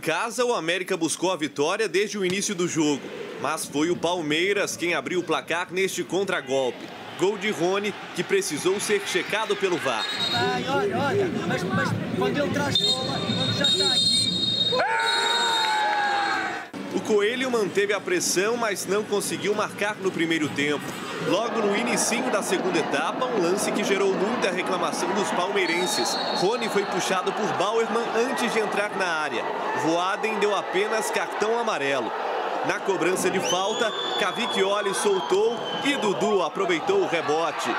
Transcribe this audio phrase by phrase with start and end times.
[0.00, 3.02] casa, o América buscou a vitória desde o início do jogo,
[3.40, 6.88] mas foi o Palmeiras quem abriu o placar neste contragolpe.
[7.18, 10.06] Gol de Rony, que precisou ser checado pelo VAR.
[10.32, 15.09] Ai, olha, olha, mas, mas quando ele traz bola, quando já está aqui.
[17.10, 20.84] Coelho manteve a pressão, mas não conseguiu marcar no primeiro tempo.
[21.26, 26.16] Logo no início da segunda etapa, um lance que gerou muita reclamação dos palmeirenses.
[26.36, 29.44] Rony foi puxado por Bauerman antes de entrar na área.
[29.82, 32.12] Voaden deu apenas cartão amarelo.
[32.64, 37.74] Na cobrança de falta, Cavicchioli soltou e Dudu aproveitou o rebote.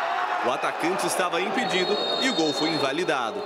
[0.45, 3.41] O atacante estava impedido e o gol foi invalidado.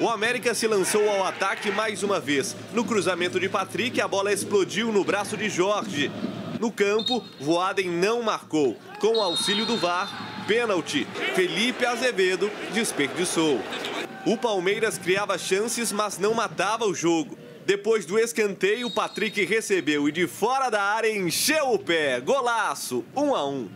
[0.00, 2.54] O América se lançou ao ataque mais uma vez.
[2.72, 6.08] No cruzamento de Patrick, a bola explodiu no braço de Jorge.
[6.60, 8.76] No campo, Voaden não marcou.
[9.00, 11.04] Com o auxílio do VAR, pênalti.
[11.34, 13.60] Felipe Azevedo desperdiçou.
[14.24, 17.36] O Palmeiras criava chances, mas não matava o jogo.
[17.66, 22.20] Depois do escanteio, Patrick recebeu e de fora da área encheu o pé.
[22.20, 23.52] Golaço, 1 um a 1.
[23.52, 23.68] Um.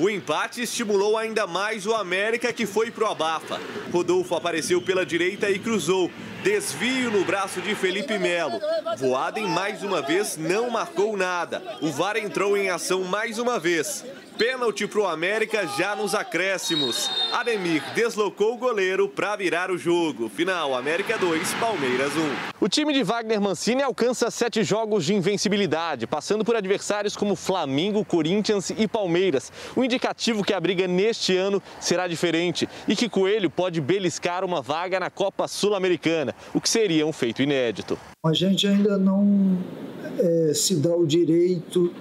[0.00, 3.60] O empate estimulou ainda mais o América, que foi pro abafa.
[3.92, 6.10] Rodolfo apareceu pela direita e cruzou.
[6.42, 8.58] Desvio no braço de Felipe Melo.
[8.96, 11.62] Voaden mais uma vez não marcou nada.
[11.82, 14.04] O VAR entrou em ação mais uma vez.
[14.38, 17.10] Pênalti para o América já nos acréscimos.
[17.30, 20.30] Ademir deslocou o goleiro para virar o jogo.
[20.30, 22.50] Final, América 2, Palmeiras 1.
[22.58, 28.02] O time de Wagner Mancini alcança sete jogos de invencibilidade, passando por adversários como Flamengo,
[28.02, 29.52] Corinthians e Palmeiras.
[29.76, 34.62] O indicativo que a briga neste ano será diferente e que Coelho pode beliscar uma
[34.62, 37.98] vaga na Copa Sul-Americana, o que seria um feito inédito.
[38.24, 39.58] A gente ainda não
[40.18, 41.92] é, se dá o direito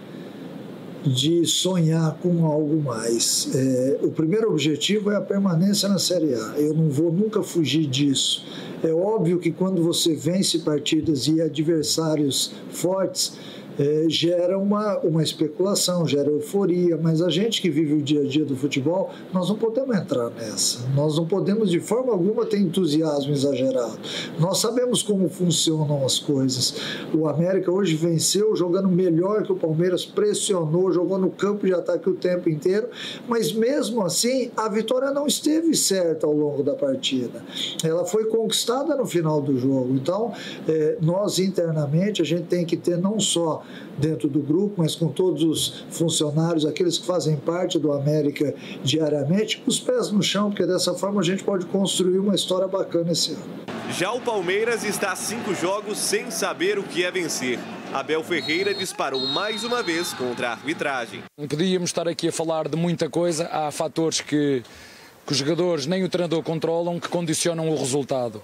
[1.03, 3.50] de sonhar com algo mais.
[3.56, 6.56] É, o primeiro objetivo é a permanência na Série A.
[6.57, 8.45] Eu não vou nunca fugir disso.
[8.84, 13.38] É óbvio que quando você vence partidas e adversários fortes,
[13.79, 18.25] é, gera uma, uma especulação, gera euforia, mas a gente que vive o dia a
[18.25, 20.79] dia do futebol, nós não podemos entrar nessa.
[20.94, 23.97] Nós não podemos de forma alguma ter entusiasmo exagerado.
[24.38, 26.75] Nós sabemos como funcionam as coisas.
[27.13, 32.09] O América hoje venceu jogando melhor que o Palmeiras, pressionou, jogou no campo de ataque
[32.09, 32.89] o tempo inteiro,
[33.28, 37.41] mas mesmo assim a vitória não esteve certa ao longo da partida.
[37.81, 39.94] Ela foi conquistada no final do jogo.
[39.94, 40.34] Então,
[40.68, 43.63] é, nós internamente a gente tem que ter não só
[43.97, 48.53] dentro do grupo, mas com todos os funcionários, aqueles que fazem parte do América
[48.84, 53.12] diariamente, os pés no chão, porque dessa forma a gente pode construir uma história bacana
[53.12, 53.80] esse ano.
[53.97, 57.59] Já o Palmeiras está a cinco jogos sem saber o que é vencer.
[57.91, 61.24] Abel Ferreira disparou mais uma vez contra a arbitragem.
[61.36, 64.62] Podíamos estar aqui a falar de muita coisa, há fatores que,
[65.25, 68.44] que os jogadores nem o treinador controlam que condicionam o resultado.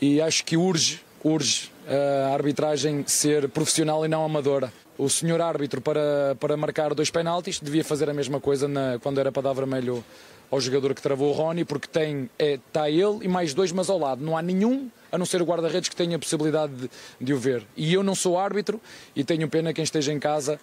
[0.00, 4.72] E acho que urge, urge a arbitragem ser profissional e não amadora.
[4.96, 9.18] O senhor árbitro, para, para marcar dois penaltis, devia fazer a mesma coisa na, quando
[9.18, 10.04] era para dar vermelho
[10.50, 13.90] ao jogador que travou o Rony, porque tem, é, está ele e mais dois, mas
[13.90, 14.24] ao lado.
[14.24, 16.90] Não há nenhum, a não ser o guarda-redes, que tenha a possibilidade de,
[17.20, 17.66] de o ver.
[17.76, 18.80] E eu não sou árbitro
[19.16, 20.60] e tenho pena quem esteja em casa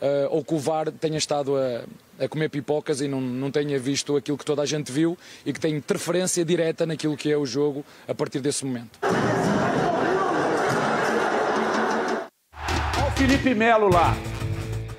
[0.00, 3.78] uh, ou que o VAR tenha estado a, a comer pipocas e não, não tenha
[3.78, 7.36] visto aquilo que toda a gente viu e que tem interferência direta naquilo que é
[7.36, 8.98] o jogo a partir desse momento.
[13.16, 14.12] Felipe Melo lá.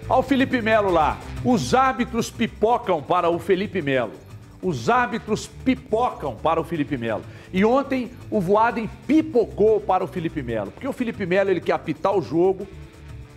[0.07, 1.17] Olha o Felipe Melo lá.
[1.43, 4.13] Os árbitros pipocam para o Felipe Melo.
[4.61, 7.23] Os árbitros pipocam para o Felipe Melo.
[7.51, 10.71] E ontem o Voaden pipocou para o Felipe Melo.
[10.71, 12.65] Porque o Felipe Melo ele quer apitar o jogo.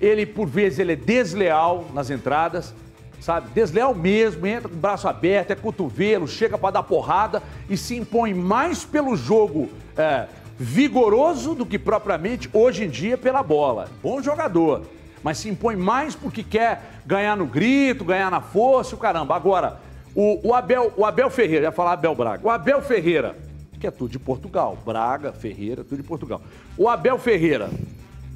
[0.01, 2.73] Ele, por vezes, ele é desleal nas entradas,
[3.21, 3.51] sabe?
[3.51, 7.97] Desleal mesmo, entra com o braço aberto, é cotovelo, chega para dar porrada e se
[7.97, 13.89] impõe mais pelo jogo é, vigoroso do que propriamente hoje em dia pela bola.
[14.03, 14.83] Bom jogador,
[15.23, 19.37] mas se impõe mais porque quer ganhar no grito, ganhar na força, o caramba.
[19.37, 19.81] Agora,
[20.15, 22.47] o, o Abel, o Abel Ferreira, já falar Abel Braga.
[22.47, 23.37] O Abel Ferreira,
[23.79, 26.43] que é tudo de Portugal, Braga, Ferreira, tudo de Portugal.
[26.77, 27.71] O Abel Ferreira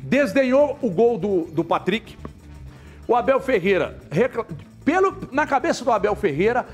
[0.03, 2.17] desdenhou o gol do, do Patrick.
[3.09, 3.99] O Abel Ferreira,
[4.85, 6.67] pelo, na cabeça do Abel Ferreira,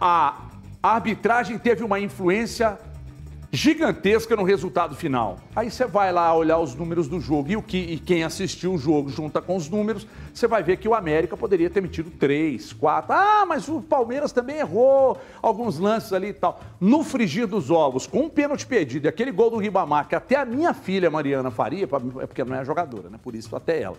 [0.00, 0.48] a
[0.82, 2.76] arbitragem teve uma influência
[3.54, 5.38] gigantesca no resultado final.
[5.54, 8.72] Aí você vai lá olhar os números do jogo e, o que, e quem assistiu
[8.72, 12.10] o jogo junta com os números, você vai ver que o América poderia ter metido
[12.10, 13.12] três, quatro.
[13.12, 16.62] Ah, mas o Palmeiras também errou alguns lances ali e tal.
[16.80, 20.36] No frigir dos ovos, com um pênalti perdido e aquele gol do Ribamar, que até
[20.36, 23.20] a minha filha Mariana faria, é porque não é jogadora, né?
[23.22, 23.98] Por isso até ela.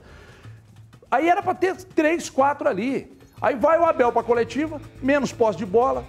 [1.12, 3.16] Aí era para ter três, quatro ali.
[3.40, 6.04] Aí vai o Abel para a coletiva, menos posse de bola,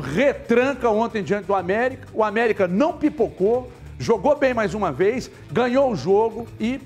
[0.00, 2.08] retranca ontem diante do América.
[2.12, 6.80] O América não pipocou, jogou bem mais uma vez, ganhou o jogo e.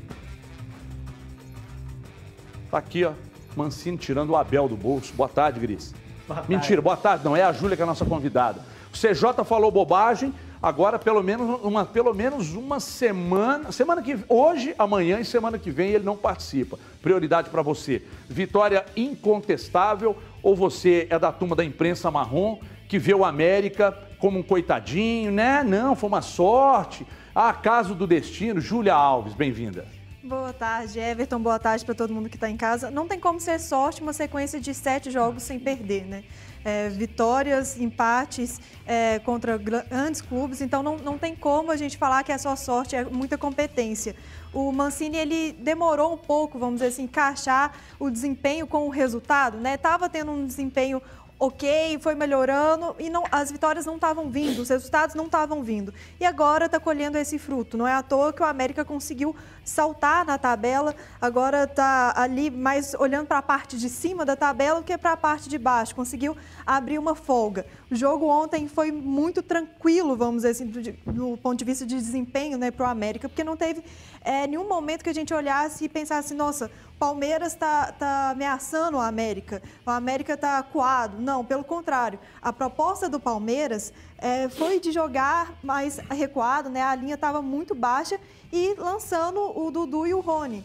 [2.71, 3.13] Tá aqui, ó.
[3.57, 5.13] Mancini tirando o Abel do bolso.
[5.15, 5.93] Boa tarde, Gris.
[6.27, 6.55] Boa tarde.
[6.55, 7.37] Mentira, boa tarde, não.
[7.37, 8.61] É a Júlia que é a nossa convidada.
[8.93, 10.33] O CJ falou bobagem.
[10.63, 15.71] Agora, pelo menos uma, pelo menos uma semana, semana que hoje, amanhã e semana que
[15.71, 16.79] vem ele não participa.
[17.01, 18.03] Prioridade para você.
[18.29, 22.59] Vitória incontestável ou você é da turma da imprensa marrom
[22.91, 25.63] que vê o América como um coitadinho, né?
[25.63, 27.07] Não, foi uma sorte.
[27.33, 28.61] Ah, caso do destino.
[28.61, 29.87] Júlia Alves, bem-vinda.
[30.25, 31.39] Boa tarde, Everton.
[31.39, 32.91] Boa tarde para todo mundo que está em casa.
[32.91, 36.25] Não tem como ser sorte uma sequência de sete jogos sem perder, né?
[36.65, 42.23] É, vitórias, empates é, contra grandes clubes, então não, não tem como a gente falar
[42.23, 44.15] que é só sorte, é muita competência.
[44.53, 49.59] O Mancini ele demorou um pouco, vamos dizer assim, encaixar o desempenho com o resultado,
[49.59, 49.77] né?
[49.77, 51.01] Tava tendo um desempenho
[51.41, 55.93] ok, foi melhorando e não, as vitórias não estavam vindo, os resultados não estavam vindo.
[56.21, 57.79] E agora está colhendo esse fruto.
[57.79, 59.35] Não é à toa que o América conseguiu
[59.65, 64.81] saltar na tabela, agora está ali mais olhando para a parte de cima da tabela
[64.81, 65.95] do que para a parte de baixo.
[65.95, 67.65] Conseguiu abrir uma folga.
[67.91, 70.81] O jogo ontem foi muito tranquilo, vamos dizer assim, do,
[71.13, 73.83] do ponto de vista de desempenho né, para o América, porque não teve
[74.21, 76.71] é, nenhum momento que a gente olhasse e pensasse, nossa,
[77.01, 81.19] Palmeiras está tá ameaçando o América, o América está acuado.
[81.19, 82.21] Não, pelo contrário.
[82.41, 86.83] A proposta do Palmeiras é, foi de jogar mais recuado, né?
[86.83, 88.21] a linha estava muito baixa
[88.53, 90.65] e lançando o Dudu e o Rony.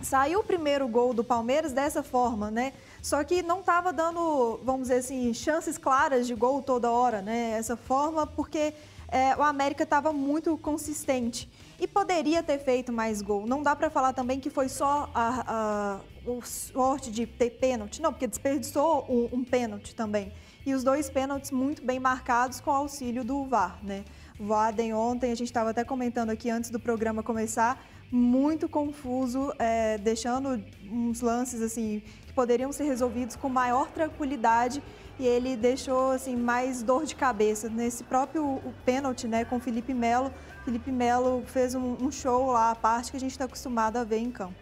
[0.00, 2.72] Saiu o primeiro gol do Palmeiras dessa forma, né?
[3.04, 7.50] Só que não estava dando, vamos dizer assim, chances claras de gol toda hora, né?
[7.50, 8.72] Essa forma, porque
[9.08, 11.46] é, o América estava muito consistente
[11.78, 13.46] e poderia ter feito mais gol.
[13.46, 18.00] Não dá para falar também que foi só a, a, o sorte de ter pênalti,
[18.00, 20.32] não, porque desperdiçou um, um pênalti também.
[20.64, 24.02] E os dois pênaltis muito bem marcados com auxílio do VAR, né?
[24.40, 29.98] Vaden ontem, a gente estava até comentando aqui antes do programa começar, muito confuso, é,
[29.98, 34.82] deixando uns lances assim que poderiam ser resolvidos com maior tranquilidade
[35.18, 40.32] e ele deixou assim mais dor de cabeça nesse próprio pênalti, né, com Felipe Melo
[40.64, 44.04] Felipe Melo fez um, um show lá, a parte que a gente está acostumado a
[44.04, 44.54] ver em campo.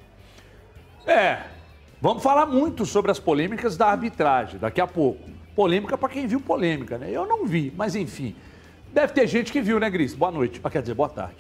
[1.07, 1.45] É,
[2.01, 5.31] vamos falar muito sobre as polêmicas da arbitragem daqui a pouco.
[5.55, 7.09] Polêmica para quem viu polêmica, né?
[7.11, 8.35] Eu não vi, mas enfim.
[8.93, 10.15] Deve ter gente que viu, né, Gris?
[10.15, 10.61] Boa noite.
[10.63, 11.37] Ah, quer dizer, boa tarde.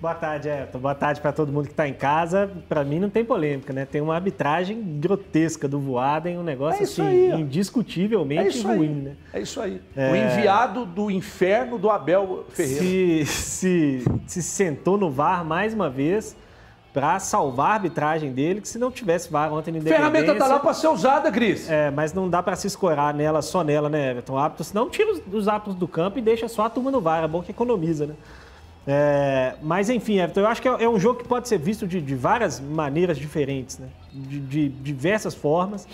[0.00, 0.78] Boa tarde, Everton.
[0.78, 2.50] Boa tarde para todo mundo que está em casa.
[2.68, 3.86] Para mim não tem polêmica, né?
[3.86, 8.94] Tem uma arbitragem grotesca do Voaden, um negócio é assim, aí, indiscutivelmente é ruim, aí.
[8.94, 9.16] né?
[9.32, 9.80] É isso aí.
[9.96, 10.10] É...
[10.10, 13.24] O enviado do inferno do Abel Ferreira.
[13.24, 16.36] Se, se, se sentou no VAR mais uma vez
[16.96, 20.10] para salvar a arbitragem dele, que se não tivesse VAR ontem no Independência...
[20.10, 21.68] Ferramenta tá lá para ser usada, Cris.
[21.68, 24.32] É, mas não dá para se escorar nela, só nela, né, Everton?
[24.32, 27.22] O árbitro, senão tira os, os do campo e deixa só a turma no VAR.
[27.22, 28.14] É bom que economiza, né?
[28.86, 31.86] É, mas enfim, Everton, eu acho que é, é um jogo que pode ser visto
[31.86, 33.88] de, de várias maneiras diferentes, né?
[34.14, 35.86] de, de, diversas formas.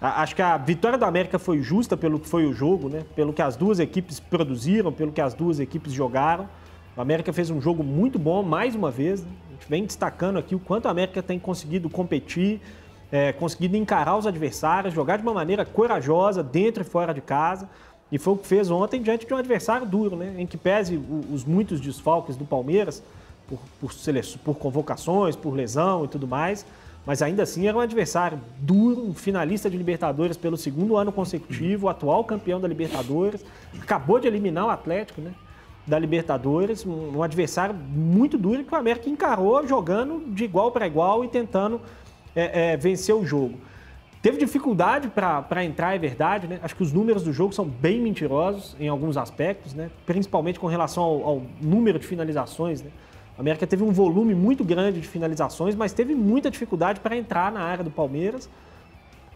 [0.00, 3.02] Acho que a vitória do América foi justa pelo que foi o jogo, né?
[3.16, 6.48] pelo que as duas equipes produziram, pelo que as duas equipes jogaram.
[6.96, 9.24] O América fez um jogo muito bom, mais uma vez.
[9.24, 9.30] Né?
[9.58, 12.60] Gente vem destacando aqui o quanto a América tem conseguido competir,
[13.10, 17.68] é, conseguido encarar os adversários, jogar de uma maneira corajosa, dentro e fora de casa.
[18.10, 20.34] E foi o que fez ontem diante de um adversário duro, né?
[20.38, 20.98] Em que pese
[21.30, 23.02] os muitos desfalques do Palmeiras,
[23.46, 23.92] por, por,
[24.44, 26.64] por convocações, por lesão e tudo mais,
[27.04, 31.88] mas ainda assim era um adversário duro, um finalista de Libertadores pelo segundo ano consecutivo,
[31.88, 33.44] atual campeão da Libertadores,
[33.80, 35.32] acabou de eliminar o Atlético, né?
[35.88, 40.86] Da Libertadores, um, um adversário muito duro que o América encarou jogando de igual para
[40.86, 41.80] igual e tentando
[42.36, 43.54] é, é, vencer o jogo.
[44.20, 46.58] Teve dificuldade para entrar, é verdade, né?
[46.62, 49.90] Acho que os números do jogo são bem mentirosos em alguns aspectos, né?
[50.04, 52.90] Principalmente com relação ao, ao número de finalizações, né?
[53.38, 57.50] A América teve um volume muito grande de finalizações, mas teve muita dificuldade para entrar
[57.52, 58.50] na área do Palmeiras.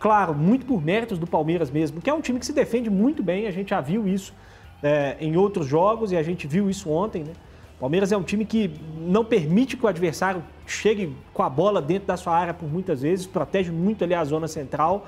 [0.00, 3.22] Claro, muito por méritos do Palmeiras mesmo, que é um time que se defende muito
[3.22, 4.34] bem, a gente já viu isso
[4.82, 7.32] é, em outros jogos e a gente viu isso ontem, né?
[7.78, 12.06] Palmeiras é um time que não permite que o adversário chegue com a bola dentro
[12.06, 15.06] da sua área por muitas vezes, protege muito ali a zona central.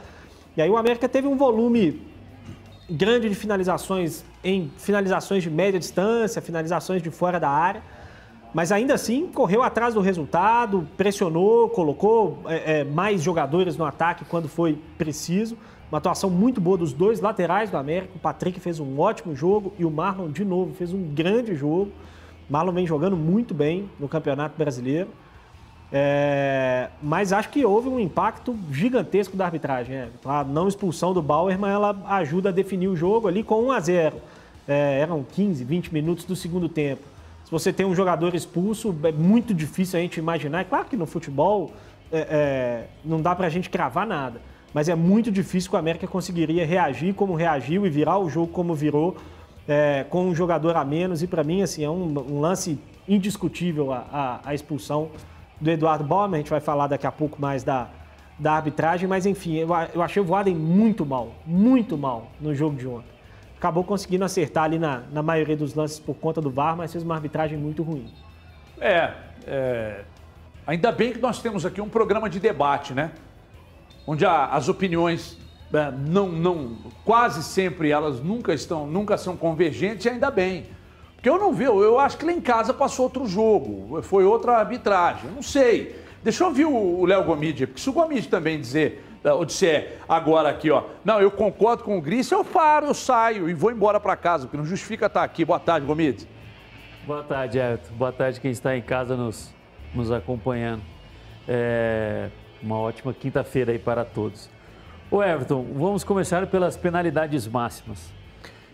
[0.57, 2.02] E aí o América teve um volume
[2.90, 7.81] grande de finalizações em finalizações de média distância, finalizações de fora da área.
[8.52, 14.25] Mas ainda assim correu atrás do resultado, pressionou, colocou é, é, mais jogadores no ataque
[14.25, 15.57] quando foi preciso.
[15.91, 18.12] Uma atuação muito boa dos dois laterais do América.
[18.17, 21.93] O Patrick fez um ótimo jogo e o Marlon, de novo, fez um grande jogo.
[22.49, 25.09] Marlon vem jogando muito bem no Campeonato Brasileiro.
[25.93, 29.95] É, mas acho que houve um impacto gigantesco da arbitragem.
[29.95, 30.09] É.
[30.25, 33.81] A não expulsão do Bauerman ela ajuda a definir o jogo ali com 1 a
[33.81, 34.17] 0.
[34.67, 37.03] É, eram 15, 20 minutos do segundo tempo.
[37.45, 40.62] Se você tem um jogador expulso, é muito difícil a gente imaginar.
[40.62, 41.73] É claro que no futebol
[42.11, 44.41] é, é, não dá para a gente cravar nada,
[44.75, 48.49] mas é muito difícil que o América conseguiria reagir como reagiu e virar o jogo
[48.49, 49.16] como virou,
[49.69, 51.23] é, com um jogador a menos.
[51.23, 52.78] E para mim, assim, é um, um lance
[53.09, 55.11] indiscutível a, a, a expulsão
[55.61, 57.88] do Eduardo Bauman, a gente vai falar daqui a pouco mais da,
[58.38, 62.76] da arbitragem, mas enfim, eu, eu achei o Voaden muito mal, muito mal no jogo
[62.76, 63.14] de ontem.
[63.57, 67.02] Acabou conseguindo acertar ali na, na maioria dos lances por conta do VAR, mas fez
[67.04, 68.12] uma arbitragem muito ruim.
[68.81, 69.12] É,
[69.47, 70.04] é,
[70.66, 73.12] ainda bem que nós temos aqui um programa de debate, né?
[74.06, 75.38] Onde as opiniões
[75.75, 80.66] é, não, não, quase sempre elas nunca estão, nunca são convergentes e ainda bem.
[81.16, 84.58] Porque eu não vi, eu acho que lá em casa passou outro jogo, foi outra
[84.58, 86.04] arbitragem, não sei.
[86.23, 89.99] Deixa eu ouvir o Léo Gomide, porque se o Gomide também dizer, eh, ou disser
[90.08, 93.70] agora aqui, ó, não, eu concordo com o Gris, eu paro, eu saio e vou
[93.70, 95.44] embora para casa, porque não justifica estar aqui.
[95.44, 96.28] Boa tarde, Gomide.
[97.06, 97.94] Boa tarde, Everton.
[97.94, 99.52] Boa tarde quem está em casa nos,
[99.94, 100.82] nos acompanhando.
[101.49, 102.30] É
[102.64, 104.49] uma ótima quinta-feira aí para todos.
[105.11, 107.99] Ô Everton, vamos começar pelas penalidades máximas.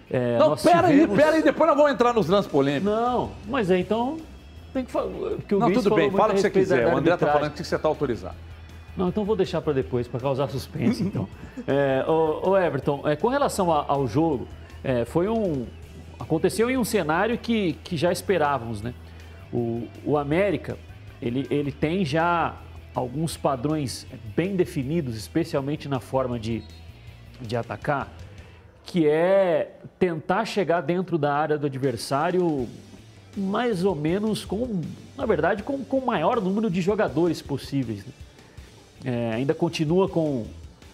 [0.09, 1.11] É, não, pera tivemos...
[1.11, 2.91] aí, pera aí, depois nós vamos entrar nos lances polêmicos.
[2.91, 4.19] Não, mas é então
[4.73, 5.09] tem que falar.
[5.09, 6.87] Não, tudo bem, fala o que você quiser.
[6.93, 8.37] O André está falando que você está autorizado.
[8.97, 11.29] Não, então vou deixar para depois, para causar suspense, então.
[11.67, 14.47] é, o, o Everton, é, com relação a, ao jogo,
[14.83, 15.67] é, foi um.
[16.19, 18.93] Aconteceu em um cenário que, que já esperávamos, né?
[19.53, 20.77] O, o América,
[21.21, 22.55] ele, ele tem já
[22.95, 26.63] alguns padrões bem definidos, especialmente na forma de,
[27.41, 28.13] de atacar
[28.85, 32.69] que é tentar chegar dentro da área do adversário
[33.37, 34.81] mais ou menos com,
[35.17, 38.05] na verdade, com, com o maior número de jogadores possíveis.
[38.05, 38.13] Né?
[39.05, 40.45] É, ainda continua com,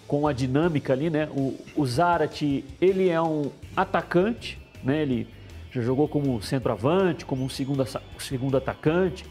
[0.07, 1.26] com a dinâmica ali, né?
[1.35, 5.00] O, o Zarate, ele é um atacante, né?
[5.00, 5.26] Ele
[5.73, 7.83] já jogou como centroavante, como um segundo,
[8.19, 9.25] segundo atacante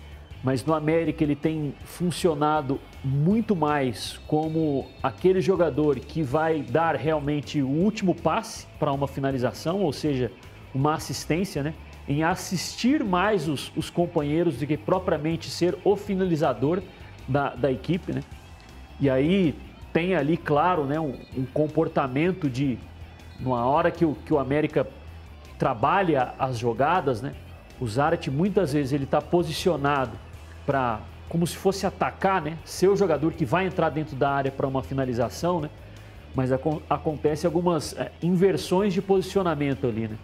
[0.45, 7.63] mas no América ele tem funcionado muito mais como aquele jogador que vai dar realmente
[7.63, 10.31] o último passe para uma finalização, ou seja,
[10.71, 11.73] uma assistência, né?
[12.07, 16.79] Em assistir mais os, os companheiros do que propriamente ser o finalizador
[17.27, 18.21] da, da equipe, né?
[18.99, 19.55] E aí
[19.91, 22.77] tem ali, claro, né, um, um comportamento de,
[23.39, 24.85] numa hora que o, que o América
[25.57, 27.33] trabalha as jogadas, né?
[27.81, 30.24] O Zarate muitas vezes ele está posicionado
[30.65, 32.57] para como se fosse atacar, né?
[32.63, 35.69] Ser o jogador que vai entrar dentro da área para uma finalização, né?
[36.33, 40.17] Mas ac acontece algumas é, inversões de posicionamento ali, né?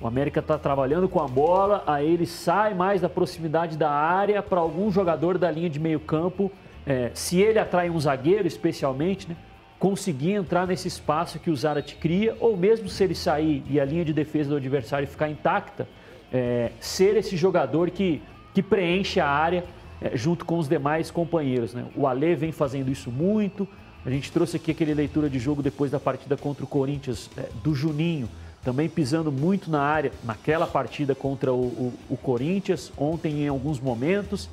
[0.00, 4.42] O América está trabalhando com a bola, aí ele sai mais da proximidade da área
[4.42, 6.52] para algum jogador da linha de meio campo.
[6.86, 9.36] É, se ele atrai um zagueiro, especialmente, né?
[9.78, 13.84] Conseguir entrar nesse espaço que o Zarat cria, ou mesmo se ele sair e a
[13.84, 15.86] linha de defesa do adversário ficar intacta,
[16.32, 18.22] é, ser esse jogador que,
[18.54, 19.64] que preenche a área
[20.00, 21.74] é, junto com os demais companheiros.
[21.74, 21.84] Né?
[21.94, 23.66] O Ale vem fazendo isso muito.
[24.04, 27.48] A gente trouxe aqui aquele leitura de jogo depois da partida contra o Corinthians, é,
[27.62, 28.28] do Juninho,
[28.62, 33.80] também pisando muito na área naquela partida contra o, o, o Corinthians, ontem em alguns
[33.80, 34.48] momentos.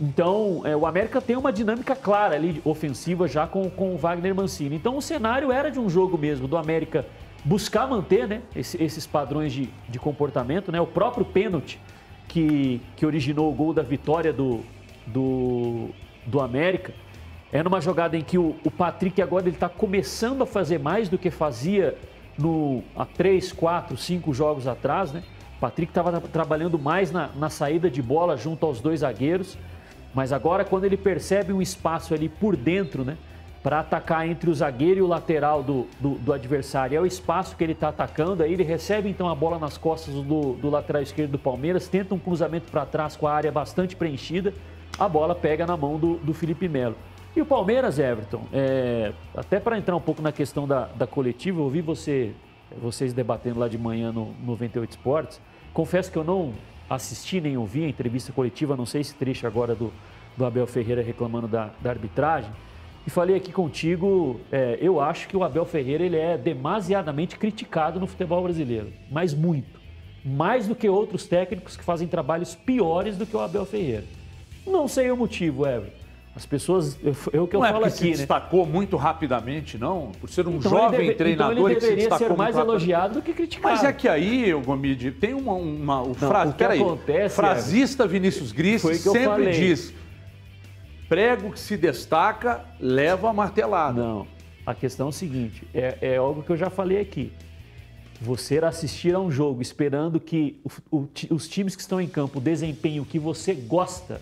[0.00, 4.34] Então, é, o América tem uma dinâmica clara ali, ofensiva, já com, com o Wagner
[4.34, 4.76] Mancini.
[4.76, 7.06] Então, o cenário era de um jogo mesmo, do América
[7.44, 10.70] buscar manter né, esse, esses padrões de, de comportamento.
[10.70, 10.80] Né?
[10.80, 11.80] O próprio pênalti
[12.28, 14.60] que, que originou o gol da vitória do,
[15.06, 15.90] do,
[16.26, 16.92] do América.
[17.52, 21.08] É numa jogada em que o, o Patrick agora ele está começando a fazer mais
[21.08, 21.96] do que fazia
[22.36, 25.22] no, há três, quatro, cinco jogos atrás, né?
[25.56, 29.56] O Patrick estava trabalhando mais na, na saída de bola junto aos dois zagueiros,
[30.12, 33.16] mas agora quando ele percebe um espaço ali por dentro, né?
[33.62, 36.96] Para atacar entre o zagueiro e o lateral do, do, do adversário.
[36.96, 38.42] É o espaço que ele está atacando.
[38.42, 42.14] Aí ele recebe então a bola nas costas do, do lateral esquerdo do Palmeiras, tenta
[42.14, 44.52] um cruzamento para trás com a área bastante preenchida
[44.98, 46.96] a bola pega na mão do, do Felipe Melo.
[47.34, 51.60] E o Palmeiras, Everton, é, até para entrar um pouco na questão da, da coletiva,
[51.60, 52.32] eu ouvi você,
[52.80, 55.40] vocês debatendo lá de manhã no 98 Esportes.
[55.74, 56.54] Confesso que eu não
[56.88, 59.92] assisti nem ouvi a entrevista coletiva, não sei se trecho agora do,
[60.34, 62.50] do Abel Ferreira reclamando da, da arbitragem.
[63.06, 68.00] E falei aqui contigo, é, eu acho que o Abel Ferreira ele é demasiadamente criticado
[68.00, 69.78] no futebol brasileiro, mas muito.
[70.24, 74.04] Mais do que outros técnicos que fazem trabalhos piores do que o Abel Ferreira.
[74.66, 75.96] Não sei o motivo, Everton.
[76.34, 76.98] As pessoas,
[77.32, 78.10] é o que eu não falo é aqui, se né?
[78.10, 80.12] destacou muito rapidamente, não?
[80.20, 83.14] Por ser um então jovem deve, treinador então ele que se destacou ser mais elogiado
[83.14, 83.72] do que criticado.
[83.74, 87.36] Mas é que aí, Gomide, tem uma, uma o, não, frase, o que peraí, acontece,
[87.36, 89.94] frasista Vinícius Gris sempre diz
[91.08, 94.02] prego que se destaca leva a martelada.
[94.02, 94.26] Não.
[94.66, 97.32] A questão é o seguinte: é, é algo que eu já falei aqui.
[98.20, 102.40] Você assistir a um jogo esperando que o- o os times que estão em campo
[102.40, 104.20] desempenhem o que você gosta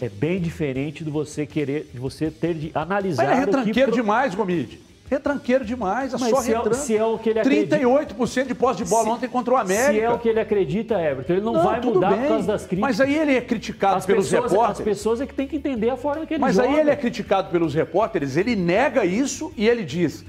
[0.00, 3.24] é bem diferente do você querer, de você ter de analisar.
[3.24, 4.80] Mas é o que retranqueiro pro- demais, Gomide.
[5.08, 6.76] Retranqueiro demais, é Mas só se é- retranco.
[6.76, 9.56] se é o que ele acredita- 38% de posse de bola Se- ontem contra o
[9.56, 9.92] América.
[9.92, 12.20] Se é o que ele acredita, Everton, ele não, Não, vai mudar bem.
[12.22, 12.80] por causa das críticas.
[12.96, 14.80] Mas aí ele é criticado as pelos pessoas, repórteres.
[14.80, 16.68] As pessoas é que têm que entender a forma que ele Mas joga.
[16.68, 20.24] aí ele é criticado pelos repórteres, ele nega isso e ele diz: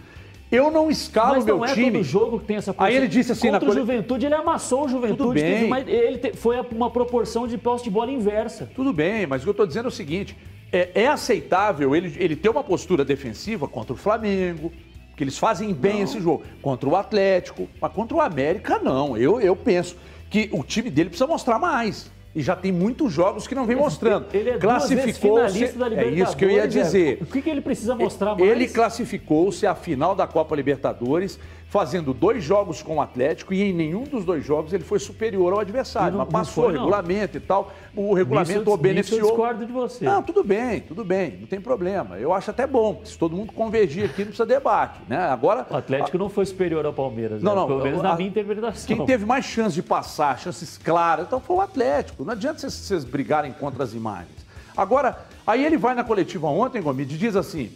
[0.51, 1.91] Eu não escalo Mas meu não é time.
[1.91, 4.35] todo jogo que tem essa Aí ele disse assim na Contra o cole- Juventude, ele
[4.35, 5.17] amassou o Juventude.
[5.17, 5.69] Tudo bem.
[5.87, 8.69] ele te- foi uma proporção de posse de bola inversa.
[8.73, 10.37] Tudo bem, mas o que eu estou dizendo é o seguinte:
[10.71, 14.71] é, é aceitável ele, ele ter uma postura defensiva contra o Flamengo,
[15.17, 19.17] que eles fazem bem esse jogo, contra o Atlético, mas contra o América, não.
[19.17, 19.97] Eu, eu penso
[20.29, 22.09] que o time dele precisa mostrar mais.
[22.37, 24.27] E já tem muitos jogos que não vem mostrando.
[24.31, 25.55] Ele é Classificou-se.
[25.57, 27.13] finalista da É isso que eu ia dizer.
[27.13, 27.23] Everton.
[27.23, 28.47] O que, que ele precisa mostrar mais?
[28.47, 33.73] Ele classificou-se à final da Copa Libertadores, fazendo dois jogos com o Atlético e em
[33.73, 36.13] nenhum dos dois jogos ele foi superior ao adversário.
[36.17, 37.73] Não- mas passou foi, o regulamento e tal.
[37.93, 39.21] O Nisso regulamento eu- o nisso eu beneficiou.
[39.27, 40.05] discordo de você.
[40.05, 42.17] Não, tudo bem, tudo bem, não tem problema.
[42.17, 43.01] Eu acho até bom.
[43.03, 44.99] Se todo mundo convergir aqui, não precisa debate.
[45.09, 45.17] Né?
[45.17, 45.67] Agora.
[45.69, 47.43] O Atlético não foi superior ao Palmeiras.
[47.43, 47.61] Não, né?
[47.61, 48.87] não, Pelo menos a- na minha interpretação.
[48.95, 52.23] Quem teve mais chance de passar, chances claras, então foi o Atlético.
[52.23, 54.37] Não adianta vocês, vocês brigarem contra as imagens.
[54.75, 57.71] Agora, aí ele vai na coletiva ontem, Gomide, e diz assim: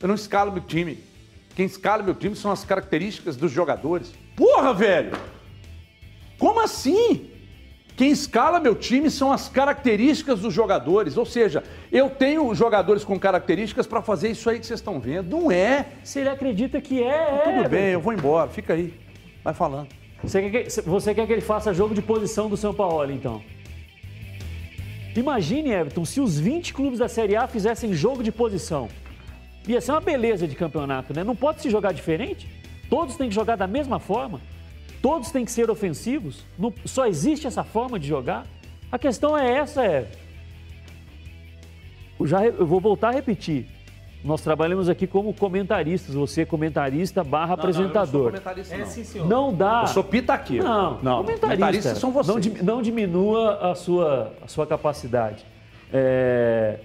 [0.00, 0.98] eu não escalo meu time.
[1.56, 4.12] Quem escala meu time são as características dos jogadores.
[4.36, 5.16] Porra, velho!
[6.38, 7.30] Como assim?
[7.96, 11.16] Quem escala meu time são as características dos jogadores.
[11.16, 15.34] Ou seja, eu tenho jogadores com características para fazer isso aí que vocês estão vendo.
[15.34, 15.86] Não é.
[16.04, 17.38] Se ele acredita que é, é.
[17.38, 17.86] Tudo bem, Everton.
[17.86, 18.50] eu vou embora.
[18.50, 18.92] Fica aí.
[19.42, 19.88] Vai falando.
[20.22, 23.42] Você quer, que, você quer que ele faça jogo de posição do São Paulo, então?
[25.16, 28.90] Imagine, Everton, se os 20 clubes da Série A fizessem jogo de posição.
[29.66, 31.24] Ia ser uma beleza de campeonato, né?
[31.24, 32.48] Não pode se jogar diferente?
[32.88, 34.40] Todos têm que jogar da mesma forma?
[35.02, 36.44] Todos têm que ser ofensivos?
[36.58, 38.46] Não- só existe essa forma de jogar?
[38.90, 40.06] A questão é essa, é.
[42.18, 43.66] Eu, já, eu vou voltar a repetir.
[44.24, 48.32] Nós trabalhamos aqui como comentaristas, você é comentarista barra apresentador.
[48.70, 49.28] É, sim, senhor.
[49.28, 49.82] Não dá.
[49.82, 50.64] Eu sou pitaqueiro.
[50.64, 51.16] Não, não.
[51.18, 51.40] comentarista.
[51.46, 52.46] Comentaristas são vocês.
[52.62, 55.44] Não, não diminua a sua, a sua capacidade.
[55.92, 56.80] É,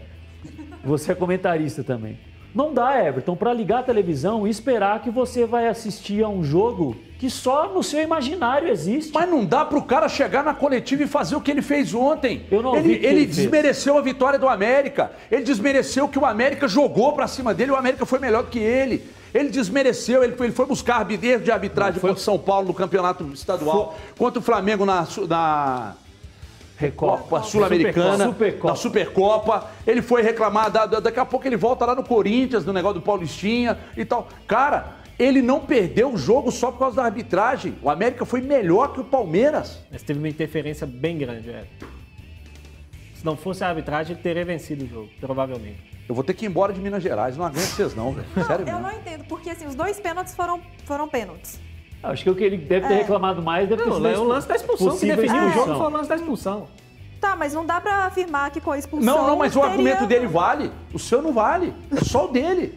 [0.83, 2.19] Você é comentarista também.
[2.53, 6.43] Não dá, Everton, para ligar a televisão e esperar que você vai assistir a um
[6.43, 9.11] jogo que só no seu imaginário existe.
[9.13, 12.45] Mas não dá pro cara chegar na coletiva e fazer o que ele fez ontem.
[12.51, 13.35] Eu não ele, o ele ele fez.
[13.35, 15.11] desmereceu a vitória do América.
[15.31, 18.59] Ele desmereceu que o América jogou pra cima dele e o América foi melhor que
[18.59, 19.03] ele.
[19.33, 22.73] Ele desmereceu, ele foi, ele foi buscar arbitreiro de arbitragem contra o São Paulo no
[22.73, 25.93] campeonato estadual, contra o Flamengo na, na
[26.81, 28.67] Recopa Sul-Americana, Supercopa.
[28.69, 29.67] na Supercopa.
[29.85, 32.99] Ele foi reclamar, da- da- daqui a pouco ele volta lá no Corinthians, no negócio
[32.99, 34.27] do Paulistinha e tal.
[34.47, 37.75] Cara, ele não perdeu o jogo só por causa da arbitragem.
[37.81, 39.79] O América foi melhor que o Palmeiras.
[39.91, 41.63] Mas teve uma interferência bem grande, é.
[43.15, 45.77] Se não fosse a arbitragem, ele teria vencido o jogo, provavelmente.
[46.09, 48.27] Eu vou ter que ir embora de Minas Gerais, não aguento vocês não, velho.
[48.47, 48.81] Sério Eu mesmo.
[48.81, 51.59] não entendo, porque assim, os dois pênaltis foram, foram pênaltis.
[52.03, 52.97] Acho que o que ele deve ter É.
[52.97, 55.75] reclamado mais deve ter Não, sido é o lance da expulsão que definiu o jogo
[55.75, 56.67] foi o lance da expulsão.
[57.19, 59.15] Tá, mas não dá pra afirmar que com a expulsão.
[59.15, 60.71] Não, não, mas o teria- argumento dele vale.
[60.91, 61.71] O seu não vale.
[61.95, 62.73] É só o dele.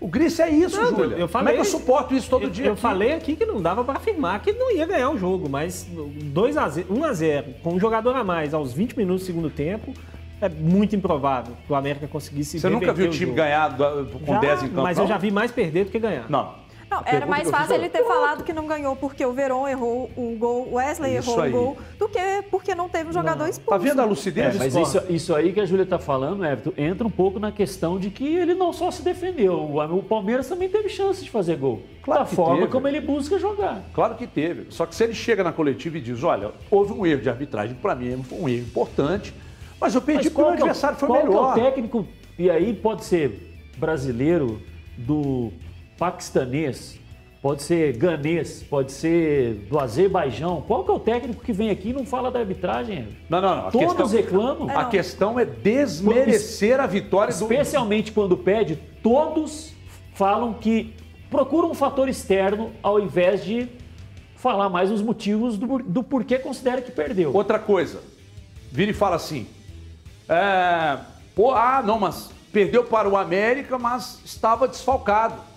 [0.00, 1.16] O Gris é isso, Não, Júlia.
[1.16, 2.66] eu Como é que eu suporto isso todo eu, dia?
[2.66, 2.80] Eu aqui?
[2.80, 6.56] falei aqui que não dava pra afirmar que não ia ganhar o jogo, mas 2
[6.56, 9.50] a 0, 1 a 0 com um jogador a mais aos 20 minutos do segundo
[9.50, 9.92] tempo,
[10.40, 13.36] é muito improvável que o América conseguisse Você nunca viu o time jogo.
[13.36, 13.76] ganhar
[14.24, 14.82] com Já, 10 em campo?
[14.82, 15.04] Mas não?
[15.04, 16.24] eu já vi mais perder do que ganhar.
[16.30, 16.59] Não.
[16.90, 20.36] Não, era mais fácil ele ter falado que não ganhou porque o Verón errou o
[20.36, 21.50] gol, o Wesley Isso errou aí.
[21.50, 22.18] o gol, do que
[22.50, 23.70] porque não teve um jogador expulso.
[23.70, 24.56] Tá vendo a lucidez?
[24.56, 27.52] É, mas isso, isso aí que a Júlia está falando, Everton, entra um pouco na
[27.52, 31.30] questão de que ele não só se defendeu, o o Palmeiras também teve chance de
[31.30, 31.82] fazer gol.
[32.02, 32.72] Claro da que forma teve.
[32.72, 33.82] como ele busca jogar.
[33.94, 34.66] Claro que teve.
[34.70, 37.76] Só que se ele chega na coletiva e diz, olha, houve um erro de arbitragem,
[37.80, 39.32] para mim foi um erro importante,
[39.80, 41.48] mas eu perdi porque o qual é o- adversário foi qual que melhor.
[41.56, 42.06] é o técnico,
[42.38, 44.60] e aí pode ser brasileiro,
[44.98, 45.52] do
[46.00, 46.98] paquistanês,
[47.42, 50.64] pode ser ganês, pode ser do Azerbaijão.
[50.66, 53.08] Qual que é o técnico que vem aqui e não fala da arbitragem?
[53.28, 53.66] Não, não, não.
[53.68, 54.78] A Todos questão, reclamam.
[54.78, 57.42] a questão é desmerecer a vitória do...
[57.42, 59.74] Especialmente quando pede, todos
[60.14, 60.94] falam que
[61.30, 63.68] procuram um fator externo ao invés de
[64.36, 67.30] falar mais os motivos do, do porquê considera que perdeu.
[67.34, 68.00] Outra coisa,
[68.72, 69.46] vira e fala assim,
[70.26, 70.96] é,
[71.34, 75.49] pô, ah, não, mas perdeu para o América, mas estava desfalcado.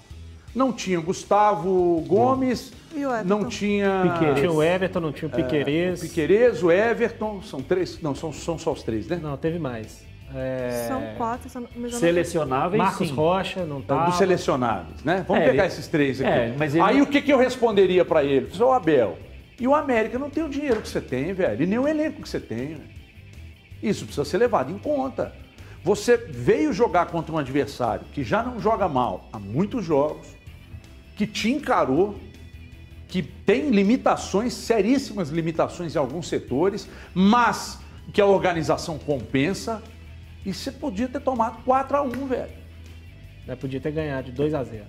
[0.56, 3.28] Não tinha o Gustavo Gomes, E o Everton?
[3.28, 6.00] não tinha Não tinha o Everton, não tinha o Piquerez.
[6.00, 9.20] o Piquerez, o Everton, são três, não, são, são só os três, né?
[9.22, 10.06] Não, teve mais.
[10.36, 13.14] É, São quatro, mas Selecionáveis, Marcos sim.
[13.14, 14.06] Rocha, não tá.
[14.06, 15.24] dos selecionáveis, né?
[15.28, 16.30] Vamos É, pegar ele- esses três aqui.
[16.30, 18.50] é, mas ele Aí não- o que, que eu responderia pra ele?
[18.52, 19.18] Sou Abel.
[19.60, 21.62] E o América não tem o dinheiro que você tem, velho.
[21.62, 22.70] E nem o elenco que você tem.
[22.70, 22.82] velho.
[23.82, 25.34] Isso precisa ser levado em conta.
[25.84, 30.26] Você veio jogar contra um adversário que já não joga mal há muitos jogos,
[31.16, 32.20] que te encarou,
[33.08, 37.80] que tem limitações, seríssimas limitações em alguns setores, mas
[38.12, 39.82] que a organização compensa.
[40.46, 42.52] E você podia ter tomado 4 a 1 velho.
[43.46, 44.86] Né, Podia ter ganhado de 2 a 0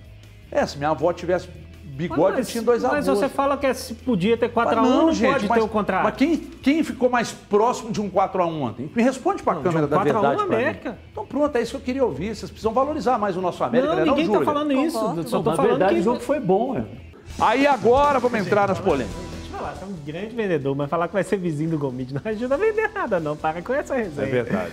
[0.51, 1.47] É, se minha avó tivesse
[1.85, 3.19] bigode, eu tinha dois Mas avós.
[3.19, 5.63] você fala que se podia ter 4 Mas a 1 não, gente, pode mas, ter
[5.63, 6.03] o contrário.
[6.05, 8.91] Mas quem, quem ficou mais próximo de um 4x1 ontem?
[8.93, 10.47] Me responde pra Não, câmera um da 4 a 1 verdade.
[10.47, 10.63] pra mim.
[10.63, 10.97] América.
[11.11, 12.35] Então pronto, é isso que eu queria ouvir.
[12.35, 14.53] Vocês precisam valorizar mais o nosso América, não, né, ninguém não, tá Júlia?
[14.53, 14.99] falando isso.
[14.99, 15.29] Concordo.
[15.29, 15.99] Só tô Na falando verdade, que...
[16.01, 16.83] o jogo foi bom, é.
[17.39, 19.15] Aí agora vamos entrar nas polêmicas.
[19.15, 21.77] Deixa eu falar, você é um grande vendedor, mas falar que vai ser vizinho do
[21.77, 23.35] Gomide não ajuda a vender nada, não.
[23.35, 24.27] Para com essa resenha.
[24.27, 24.71] É verdade.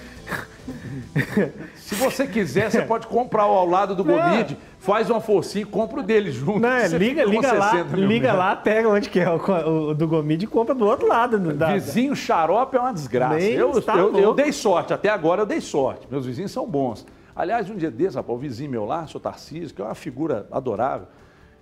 [1.76, 5.66] Se você quiser, você pode comprar o ao lado do Gomide, faz uma forcinha e
[5.66, 6.60] compra o dele junto.
[6.60, 9.90] Não, é, Você liga, liga lá, 60 mil liga lá, pega onde que é o,
[9.90, 11.38] o do Gomide e compra do outro lado.
[11.54, 13.40] Da, Vizinho xarope é uma desgraça.
[13.40, 16.06] Eu, eu, eu dei sorte, até agora eu dei sorte.
[16.10, 17.06] Meus vizinhos são bons.
[17.34, 20.46] Aliás, um dia desses, rapaz, o vizinho meu lá, seu Tarcísio, que é uma figura
[20.50, 21.06] adorável,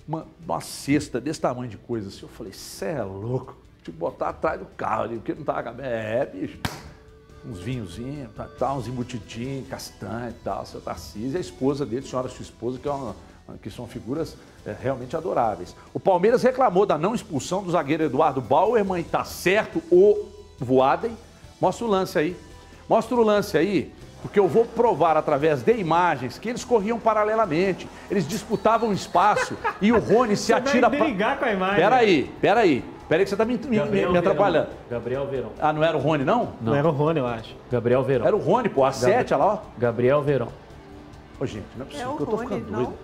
[0.07, 2.23] uma, uma cesta desse tamanho de coisa assim.
[2.23, 3.57] Eu falei, cê é louco.
[3.83, 5.89] Tipo, botar atrás do carro ali, porque não tava cabendo.
[5.89, 6.59] É, bicho.
[7.45, 10.67] Uns vinhozinhos, tá, tá, uns embutidinhos, castanha e tal.
[10.67, 13.17] Seu Tarcísio e a esposa dele, senhora sua esposa, que, é uma,
[13.63, 15.75] que são figuras é, realmente adoráveis.
[15.95, 21.17] O Palmeiras reclamou da não expulsão do zagueiro Eduardo Bauerman e tá certo o Voaden.
[21.61, 22.37] Mostra o lance aí.
[22.89, 27.89] Mostra o lance aí, porque eu vou provar através de imagens que eles corriam paralelamente.
[28.11, 30.99] Eles disputavam espaço e o Rony se Você atira pra...
[30.99, 31.77] brigar com a imagem.
[31.77, 33.00] Peraí, peraí.
[33.11, 34.69] Peraí que você tá me, me- me- me atrapalhando.
[34.89, 35.51] Gabriel Verão.
[35.61, 36.51] Ah, não era o Rony, não?
[36.61, 37.57] Não era o Rony, eu acho.
[37.71, 38.25] Gabriel Verão.
[38.25, 39.59] Era o Rony, pô, a 7, olha lá, ó.
[39.77, 40.47] Gabriel Verão.
[41.41, 42.83] Ô, gente, não é É possível o que eu tô Rony, ficando não?
[42.85, 42.95] doido.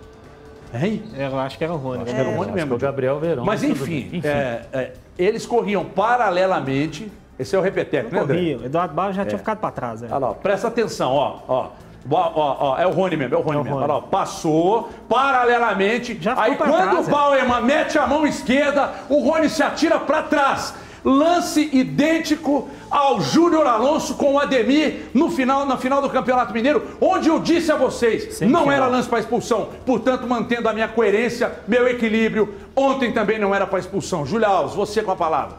[0.73, 1.03] Hein?
[1.17, 2.03] Eu acho que era o Rony.
[2.03, 2.73] Acho que era o Rony Acho mesmo.
[2.73, 3.43] é o Gabriel Verão.
[3.45, 7.11] Mas enfim, é, é, eles corriam paralelamente.
[7.37, 8.35] Esse é o repeteco, né, André?
[8.37, 8.65] Corria.
[8.65, 10.01] Eduardo Barros já tinha ficado pra trás.
[10.01, 10.07] né?
[10.09, 11.69] Olha lá, ó, presta atenção, ó, ó.
[12.09, 13.75] Ó, ó, ó, é o Rony mesmo, é o Rony É o mesmo.
[13.79, 13.83] Rony.
[13.85, 16.17] Olha lá, ó, passou paralelamente.
[16.21, 17.11] Já aí quando trás, o é.
[17.11, 20.73] Bauerman mete a mão esquerda, o Rony se atira pra trás.
[21.05, 26.97] Lance idêntico ao Júnior Alonso com o Ademir no final, na final do Campeonato Mineiro,
[26.99, 29.69] onde eu disse a vocês, Sempre não era lance para expulsão.
[29.85, 32.53] Portanto, mantendo a minha coerência, meu equilíbrio.
[32.75, 34.25] Ontem também não era para expulsão.
[34.25, 35.55] Júlia Alves, você com a palavra.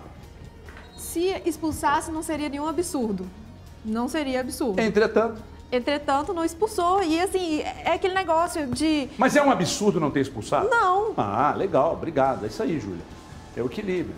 [0.96, 3.26] Se expulsasse, não seria nenhum absurdo.
[3.84, 4.78] Não seria absurdo.
[4.80, 7.02] Entretanto, Entretanto, não expulsou.
[7.02, 9.08] E assim, é aquele negócio de.
[9.18, 10.68] mas é um absurdo não ter expulsado?
[10.68, 11.12] Não.
[11.16, 12.44] Ah, legal, obrigado.
[12.44, 13.04] É isso aí, Júlia.
[13.56, 14.14] É o equilíbrio.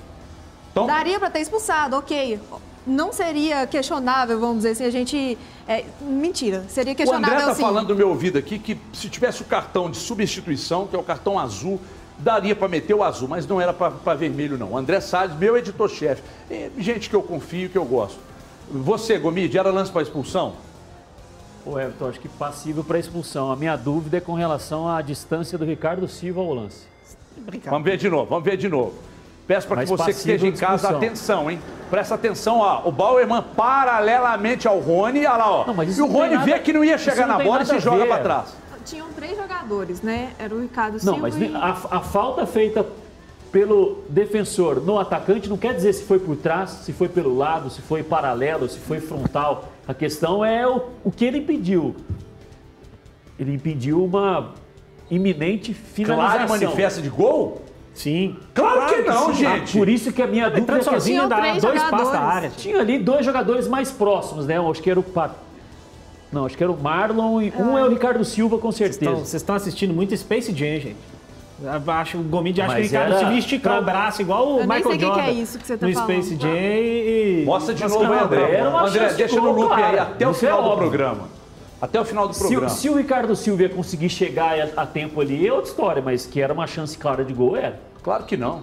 [0.70, 2.38] Então, Daria pra ter expulsado, ok.
[2.86, 5.36] Não seria questionável, vamos dizer assim, a gente.
[5.66, 6.64] é, mentira.
[6.68, 7.62] Seria o questionável André tá sim.
[7.62, 11.02] falando do meu ouvido aqui que se tivesse o cartão de substituição, que é o
[11.02, 11.80] cartão azul,
[12.16, 14.76] daria para meter o azul, mas não era para vermelho, não.
[14.76, 16.22] André Salles, meu editor-chefe.
[16.78, 18.18] Gente que eu confio, que eu gosto.
[18.70, 20.54] Você, Gomide, era lance para expulsão?
[21.64, 23.50] O Everton, acho que passível para expulsão.
[23.52, 26.86] A minha dúvida é com relação à distância do Ricardo Silva ao lance.
[27.66, 28.94] Vamos ver de novo, vamos ver de novo.
[29.46, 31.60] Peço para que você que esteja em casa, atenção, hein?
[31.90, 32.82] Presta atenção, ó.
[32.88, 35.66] O Bauerman paralelamente ao Rony, olha lá, ó.
[35.66, 37.66] Não, e o não Rony vê nada- que não ia chegar não na bola e
[37.66, 38.54] se a joga para trás.
[38.84, 40.30] Tinham três jogadores, né?
[40.38, 41.54] Era o Ricardo Não, Silva mas e...
[41.54, 42.86] a, a falta feita
[43.50, 47.68] pelo defensor no atacante não quer dizer se foi por trás, se foi pelo lado,
[47.70, 49.68] se foi paralelo, se foi frontal.
[49.88, 51.94] A questão é o, o que ele impediu.
[53.38, 54.52] Ele impediu uma
[55.10, 56.46] iminente finalização.
[56.46, 57.62] Clara manifesta de gol?
[57.92, 58.36] Sim.
[58.54, 59.40] Claro, que não, sim.
[59.40, 59.76] gente.
[59.76, 62.20] Por isso que a minha dúvida Entrando é que sozinho Tinham dá dois passos da
[62.20, 62.50] área.
[62.56, 64.56] tinha ali dois jogadores mais próximos, né?
[64.58, 65.34] Eu Acho que era o Pa-
[66.32, 69.00] Não, acho que era o Marlon e um é o Ricardo Silva com certeza.
[69.02, 70.96] Então, vocês estão assistindo muito Space Jam, gente.
[71.88, 74.48] Acho, o Gomide acha que o Mas Ricardo era- Silva ia esticar o braço igual
[74.54, 75.22] o Eu Michael sei o que que Jordan.
[75.22, 76.10] é isso que você tá no falando.
[76.22, 77.42] Space Jam e...
[77.44, 78.60] Mostra de novo, André.
[78.60, 81.28] André, chance deixa de no loop aí até o é final do programa.
[81.82, 82.66] Até o final do Se, programa.
[82.66, 86.02] o- se o Ricardo Silva ia conseguir chegar a, a tempo ali, é outra história,
[86.02, 87.78] mas que era uma chance clara de gol, era.
[88.02, 88.62] Claro que não.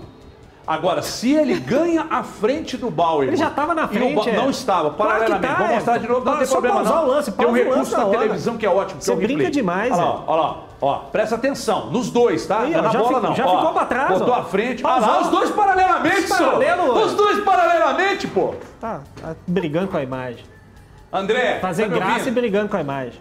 [0.68, 3.30] Agora, se ele ganha a frente do Bauer.
[3.30, 4.36] Ele já estava na frente, é.
[4.36, 5.48] Não estava, Claro paralelamente.
[5.48, 5.76] tá, Vou é.
[5.76, 7.04] mostrar de novo, não tem problema não.
[7.06, 9.00] o lance, tem um o recurso na televisão que é ótimo.
[9.00, 10.24] que Você é o brinca demais, olha lá, é.
[10.28, 10.96] olha lá, ó.
[11.10, 12.60] Presta atenção, nos dois, tá?
[12.60, 13.36] Aí, ó, na já bola ficou- não.
[13.36, 13.58] já ó.
[13.60, 14.38] ficou pra trás, Botou ó.
[14.40, 14.86] à frente.
[14.86, 16.44] Olha lá, os dois paralelamente, senhor.
[16.52, 18.54] Paralelo, Os dois paralelamente, pô.
[18.82, 20.44] Tá, tá brigando com a imagem.
[21.14, 23.14] André, Fazer tá me graça e brigando com a imagem.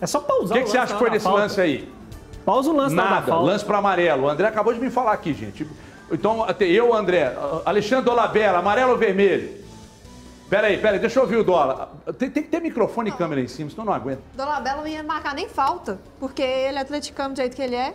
[0.00, 1.38] É só O pausar que, que você acha que foi falta.
[1.40, 1.92] lance aí?
[2.46, 4.24] Pausa o lance Nada, lance para amarelo.
[4.24, 5.68] O André acabou de me falar aqui, gente.
[6.10, 9.58] Então, até eu, André, Alexandre Olabella, amarelo ou vermelho?
[10.48, 11.90] Peraí, peraí, deixa eu ouvir o dólar.
[12.18, 14.22] Tem, tem que ter microfone e câmera em cima, senão não aguenta.
[14.34, 17.94] Dolabella não ia marcar nem falta, porque ele é atleticano do jeito que ele é.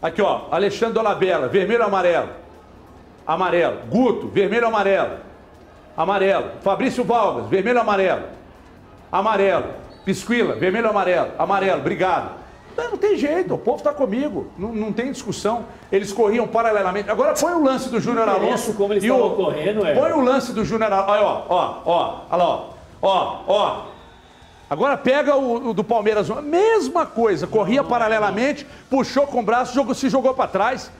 [0.00, 2.30] Aqui, ó, Alexandre Dolabella, vermelho ou amarelo?
[3.26, 3.80] Amarelo.
[3.90, 5.18] Guto, vermelho ou amarelo?
[5.94, 6.52] Amarelo.
[6.62, 8.24] Fabrício Valgas, vermelho ou amarelo?
[9.12, 9.66] Amarelo.
[10.02, 11.32] Pisquila, vermelho ou amarelo?
[11.38, 12.39] Amarelo, obrigado.
[12.84, 15.64] Não, não tem jeito, o povo está comigo, não, não tem discussão.
[15.90, 17.10] Eles corriam paralelamente.
[17.10, 18.74] Agora põe o lance do Júnior Alonso.
[18.74, 19.94] como eles e o- estavam correndo, é.
[19.94, 21.10] Põe o lance do Júnior Alonso.
[21.10, 22.68] Olha, ó, ó, ó, olha lá,
[23.02, 23.82] ó, ó.
[24.68, 29.94] Agora pega o, o do Palmeiras, mesma coisa, corria paralelamente, puxou com o braço, jogou,
[29.94, 30.90] se jogou para trás.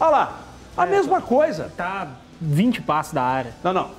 [0.00, 0.38] Olha lá,
[0.76, 1.70] a mesma coisa.
[1.76, 2.08] Tá
[2.40, 3.54] 20 passos da área.
[3.62, 3.90] Não, não.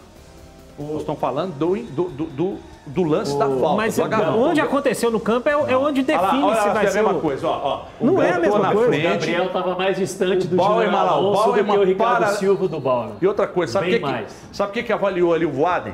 [0.77, 3.75] Nós estamos falando do, do, do, do- do lance da falta.
[3.77, 4.41] Mas do agarrão.
[4.41, 6.87] onde aconteceu no campo é, é onde Olha lá, define olha se lá, vai é
[6.87, 7.21] a ser mesma o...
[7.21, 7.81] coisa, ó, ó.
[7.99, 8.87] O Não é a mesma na coisa.
[8.87, 9.03] O frente.
[9.03, 12.67] Gabriel estava mais distante do Bauerman Júnior o Alonso do que o Ricardo para- Silva
[12.67, 13.15] do Bauerman.
[13.21, 14.35] E outra coisa, sabe o que, que, mais.
[14.51, 15.93] sabe o que, que avaliou ali o Voaden?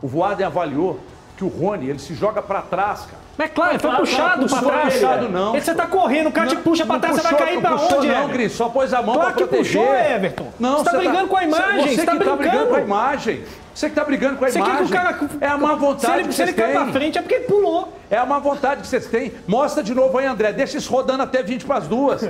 [0.00, 0.98] O Voaden avaliou
[1.42, 3.22] que o Rony, ele se joga pra trás, cara.
[3.36, 4.94] Mas claro, ele foi Claro, puxado claro, puxou trás.
[4.94, 5.50] puxado, não.
[5.54, 7.98] Ele, Você tá correndo, o cara te puxa pra Não trás, você vai cair puxou,
[7.98, 8.28] onde, não?
[8.28, 9.82] Gris, só pôs a mão Claro pra que proteger.
[9.82, 10.46] puxou, Everton.
[10.60, 12.80] Não, Você tá brigando com a imagem, Você você tá que tá brigando com a
[12.80, 13.44] imagem.
[13.74, 14.86] Você que tá brigando com a Você quer imagem.
[14.86, 15.18] que o cara...
[15.40, 16.92] É a má Se vontade ele, que se ele vocês cai pra têm.
[16.92, 17.92] frente é porque ele pulou.
[18.10, 19.32] É a má vontade que vocês têm.
[19.48, 20.52] Mostra de novo aí, André.
[20.52, 22.28] Deixa isso rodando até 20 para as duas.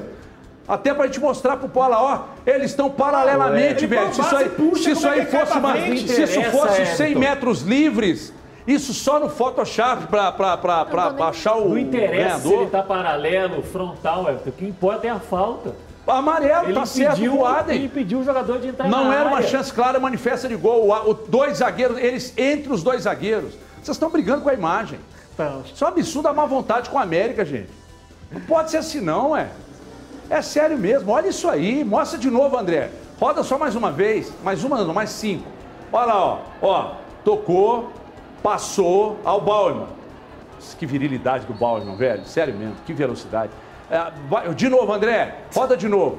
[0.68, 4.14] Até pra gente mostrar pro Paula, ó, eles estão paralelamente, Ele velho.
[4.14, 7.06] Se isso aí, puxa, se isso é aí que fosse uma, se isso fosse 100
[7.10, 7.18] Everton.
[7.18, 8.32] metros livres,
[8.66, 10.34] isso só no Photoshop pra
[11.28, 12.62] achar o Não interessa se ganhador.
[12.62, 14.50] ele tá paralelo, frontal, Everton.
[14.50, 15.74] O que importa é a falta.
[16.06, 17.76] Amarelo, Ele tá certo, impediu, o Adem.
[17.76, 19.48] ele impediu o jogador de entrar Não na era uma área.
[19.48, 20.88] chance clara, manifesta de gol.
[20.88, 23.54] O, o- dois zagueiros, eles entre os dois zagueiros.
[23.80, 24.98] Vocês estão brigando com a imagem.
[25.32, 27.68] Então, Isso é um absurdo a má vontade com a América, gente.
[28.32, 29.48] Não pode ser assim, não, é.
[30.28, 31.12] É sério mesmo.
[31.12, 31.84] Olha isso aí.
[31.84, 32.90] Mostra de novo, André.
[33.20, 34.32] Roda só mais uma vez.
[34.42, 35.46] Mais uma, não, mais cinco.
[35.92, 36.38] Olha lá, ó.
[36.60, 36.90] Ó,
[37.24, 37.92] tocou,
[38.42, 39.86] passou ao Bauerman.
[40.78, 42.24] Que virilidade do Bauerman, velho.
[42.24, 42.74] Sério mesmo.
[42.86, 43.50] Que velocidade.
[43.90, 45.36] É, de novo, André.
[45.54, 46.18] Roda de novo.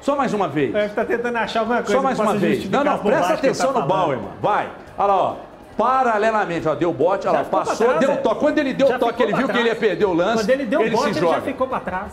[0.00, 0.72] Só mais uma vez.
[0.72, 2.68] Deve tá tentando achar alguma coisa Só mais uma vez.
[2.68, 3.86] Não, não, presta ele tá atenção no.
[3.86, 4.30] Bauerman.
[4.40, 4.70] Vai.
[4.98, 5.36] Olha lá, ó.
[5.76, 8.16] Paralelamente, ó, deu bote, olha lá, ficou pra passou, trás, deu é.
[8.16, 8.40] toque.
[8.40, 9.78] Quando ele deu Já toque, ele viu que ele ia trás.
[9.88, 10.44] perder o lance.
[10.44, 11.34] Quando ele deu ele bote, se ele joga.
[11.34, 12.12] já ficou pra trás.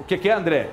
[0.00, 0.70] O que, que é, André?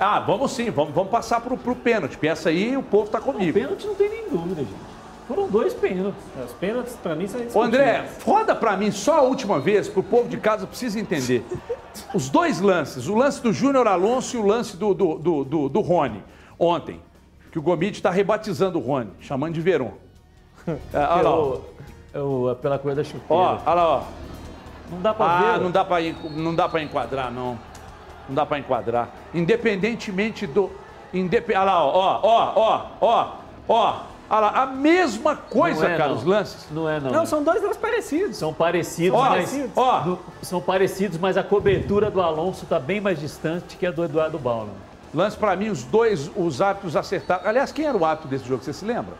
[0.00, 2.18] Ah, vamos sim, vamos, vamos passar pro, pro pênalti.
[2.26, 3.52] Essa aí o povo tá O comigo.
[3.52, 4.95] pênalti não tem nem dúvida, gente.
[5.28, 6.22] Foram dois pênaltis.
[6.44, 10.02] Os pênaltis, pra mim, são Ô, André, roda pra mim só a última vez, pro
[10.02, 11.44] povo de casa precisa entender.
[12.14, 15.68] Os dois lances, o lance do Júnior Alonso e o lance do, do, do, do,
[15.68, 16.22] do Rony,
[16.58, 17.00] ontem,
[17.50, 19.92] que o Gomide está rebatizando o Rony, chamando de Veron.
[20.68, 21.58] É, olha lá, ó.
[22.12, 23.24] Eu, eu, pela coisa da chuteira.
[23.30, 24.02] Ó, olha lá, ó.
[24.90, 25.60] não dá pra Ah, ver.
[25.64, 27.58] não dá pra, en- não dá pra enquadrar, não.
[28.28, 29.08] Não dá pra enquadrar.
[29.34, 30.70] Independentemente do.
[31.14, 31.48] Indep...
[31.50, 33.28] Olha lá, ó, ó, ó, ó, ó,
[33.68, 33.96] ó.
[34.28, 36.16] Olha lá, a mesma coisa, é, cara, não.
[36.16, 36.66] os lances.
[36.72, 37.10] Não é, não.
[37.12, 38.36] Não, são dois lances parecidos.
[38.36, 39.70] São parecidos, Ó, mas.
[39.76, 40.00] ó.
[40.00, 44.02] do- são parecidos, mas a cobertura do Alonso está bem mais distante que a do
[44.04, 44.72] Eduardo Bauman.
[45.14, 47.48] Lance pra mim, os dois, os árbitros acertaram.
[47.48, 49.14] Aliás, quem era o árbitro desse jogo, você se lembra?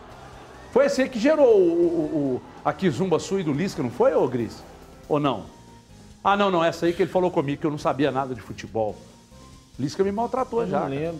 [0.72, 4.12] Foi esse aí que gerou o, o, o, a Kizumba Sui do Lisca, não foi,
[4.14, 4.62] ô Gris?
[5.08, 5.44] Ou não?
[6.22, 8.40] Ah, não, não, essa aí que ele falou comigo, que eu não sabia nada de
[8.40, 8.96] futebol.
[9.78, 10.80] Lisca me maltratou Eu já.
[10.80, 11.14] não cara.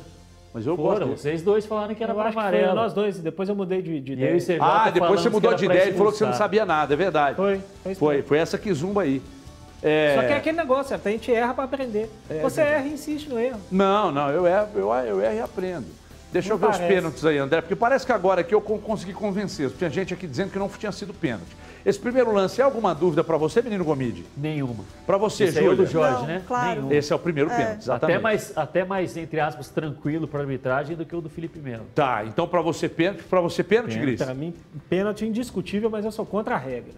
[0.57, 1.19] Mas eu gosto Foram, dele.
[1.19, 2.75] vocês dois falaram que era para que amarelo.
[2.75, 4.39] nós dois, depois eu mudei de, de E ideia.
[4.39, 6.97] e Ah, depois você mudou de ideia, ele falou que você não sabia nada, é
[6.97, 7.37] verdade.
[7.37, 9.21] Foi, foi isso Foi, foi essa Kizumba aí.
[9.83, 10.15] É...
[10.17, 12.11] Só que é aquele negócio, a gente erra pra aprender.
[12.41, 13.61] Você erra e insiste no erro.
[13.71, 15.87] Não, não, eu erro, eu, eu erro e aprendo.
[16.33, 16.95] Deixa Não eu ver os parece.
[16.95, 19.69] pênaltis aí, André, porque parece que agora aqui eu con- consegui convencer.
[19.73, 21.55] Tinha gente aqui dizendo que não tinha sido pênalti.
[21.87, 24.25] Esse primeiro lance é alguma dúvida pra você, menino Gomide?
[24.37, 24.83] Nenhuma.
[25.07, 26.09] Pra você, Esse é o do Júlia?
[26.09, 26.43] Jorge, Não, né?
[26.45, 26.71] claro.
[26.81, 26.95] Nenhuma.
[26.97, 28.17] Esse é o primeiro pênalti, exatamente.
[28.17, 31.85] Até mais, até mais, entre aspas, tranquilo para arbitragem do que o do Felipe Melo.
[31.95, 34.21] Tá, então pra você pênalti, pra você pênalti, Gris?
[34.21, 34.53] Pra mim,
[34.91, 36.93] pênalti indiscutível, mas eu sou contra a regra.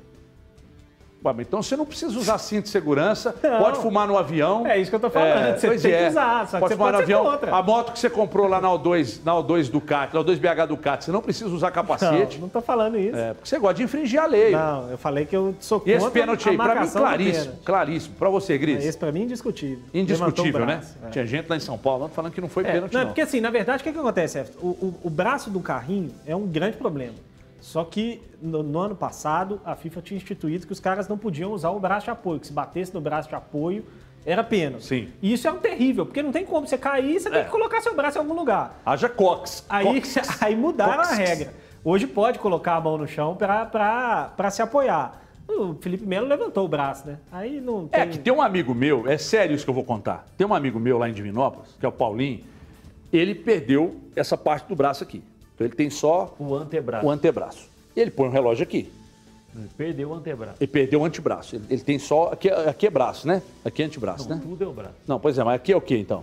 [1.41, 3.59] Então você não precisa usar cinto de segurança, Não.
[3.59, 4.65] pode fumar no avião.
[4.67, 6.03] É isso que eu tô falando, você pois tem é.
[6.05, 7.33] que usar, só que pode você fumar pode no avião.
[7.33, 7.55] contra.
[7.57, 11.05] A moto que você comprou lá na O2, na O2 Ducati, na O2 BH Ducati,
[11.05, 12.37] você não precisa usar capacete.
[12.37, 13.17] Não, não tô falando isso.
[13.17, 14.53] É, porque você gosta de infringir a lei.
[14.53, 17.55] Não, eu falei que eu sou E contra esse pênalti aí, pra mim, claríssimo.
[17.65, 18.15] Claríssimo.
[18.17, 18.85] Pra você, Gris.
[18.85, 19.81] Esse pra mim é indiscutível.
[19.93, 20.77] Indiscutível, né?
[20.77, 21.11] braço, é.
[21.11, 23.11] Tinha gente lá em São Paulo falando que não foi É, pênalti, não, é não.
[23.11, 24.45] porque assim, na verdade, o que, que acontece?
[24.63, 27.15] O, o- o braço do carrinho é um grande problema.
[27.69, 31.53] Só que no, no ano passado, a FIFA tinha instituído que os caras não podiam
[31.53, 33.85] usar o braço de apoio, que se batesse no braço de apoio,
[34.25, 34.87] era pênalti.
[34.87, 35.09] Sim.
[35.21, 37.45] E isso é um terrível, porque não tem como você cair, você tem É.
[37.45, 38.81] que colocar seu braço em algum lugar.
[38.87, 39.67] Haja Cox.
[39.69, 40.17] Aí, Cox.
[40.41, 41.13] aí mudaram Cox.
[41.13, 41.53] a regra.
[41.85, 45.23] Hoje pode colocar a mão no chão para se apoiar.
[45.47, 47.19] O Felipe Melo levantou o braço, né?
[47.31, 48.01] Aí não tem...
[48.01, 50.27] É que tem um amigo meu, é sério isso que eu vou contar.
[50.39, 52.41] Tem um amigo meu lá em Divinópolis, que é o Paulinho,
[53.13, 55.23] ele perdeu essa parte do braço aqui.
[55.59, 57.05] Então ele tem só O antebraço.
[57.05, 57.69] o antebraço.
[57.97, 58.93] E ele põe o relógio aqui.
[59.57, 60.57] Ele perdeu o antebraço.
[60.61, 61.57] Ele perdeu o antebraço.
[61.57, 62.31] Ele, ele tem só.
[62.33, 63.43] Aqui, aqui é braço, né?
[63.65, 64.43] Aqui é antebraço, Não, né?
[64.45, 64.95] tudo é o braço.
[65.05, 66.23] Não, pois é, mas aqui é o que então?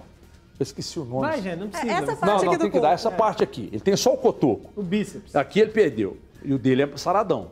[0.57, 1.27] Eu esqueci o nome.
[1.27, 1.91] Vai, gente, não precisa.
[1.91, 2.93] Essa não, parte não, aqui do tem que dar corpo.
[2.93, 3.67] essa parte aqui.
[3.73, 4.71] Ele tem só o cotoco.
[4.73, 5.35] O bíceps.
[5.35, 6.15] Aqui ele perdeu.
[6.45, 7.47] E o dele é saradão.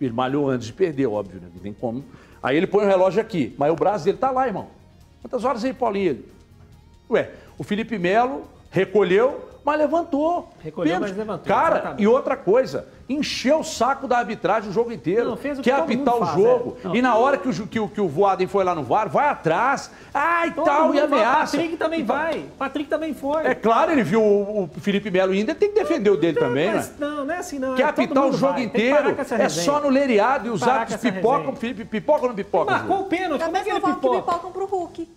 [0.00, 1.46] Ele malhou antes de perder, óbvio, né?
[1.54, 2.04] Não tem como.
[2.42, 3.54] Aí ele põe o relógio aqui.
[3.56, 4.66] Mas o braço dele tá lá, irmão.
[5.22, 6.24] Quantas horas aí, Paulinho?
[7.08, 10.50] Ué, o Felipe Melo recolheu, mas levantou.
[10.62, 12.02] Recolheu, mas levantou, Cara, exatamente.
[12.02, 15.30] e outra coisa, encheu o saco da arbitragem o jogo inteiro.
[15.30, 16.76] Não, fez o quer que todo apitar mundo o faz, jogo.
[16.84, 16.96] é.
[16.98, 19.28] E na hora que o, que, o, que o Voaden foi lá no VAR, vai
[19.28, 19.90] atrás.
[20.12, 21.56] Ai, Todo tal, e ameaça.
[21.56, 22.44] Patrick também vai.
[22.58, 23.46] Patrick também foi.
[23.46, 26.68] É claro, ele viu o, o Felipe Melo ele tem que defender o dele também,
[26.68, 26.74] né?
[26.76, 27.74] Mas não, não é assim não.
[27.74, 28.64] Quer é, apitar o jogo vai.
[28.64, 29.16] Inteiro.
[29.38, 31.56] É só no leriado e os árbitros essa pipocam.
[31.56, 32.74] Felipe, pipocam ou não pipocam?
[32.74, 33.42] Marcou o pênalti.
[33.42, 34.16] Como é que ele pipoca?
[34.22, 35.08] pipocam pro Hulk.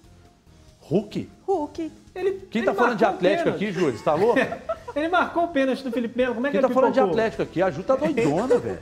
[0.82, 1.30] Hulk?
[1.46, 1.92] Hulk.
[2.20, 3.98] Ele, Quem ele tá falando de Atlético aqui, Júlio?
[3.98, 4.40] Você tá louco?
[4.96, 6.34] Ele marcou o pênalti do Felipe Melo.
[6.34, 7.14] Como é que Quem ele tá falando de pipocou?
[7.20, 7.62] Atlético aqui?
[7.62, 8.80] A Ju tá doidona, velho.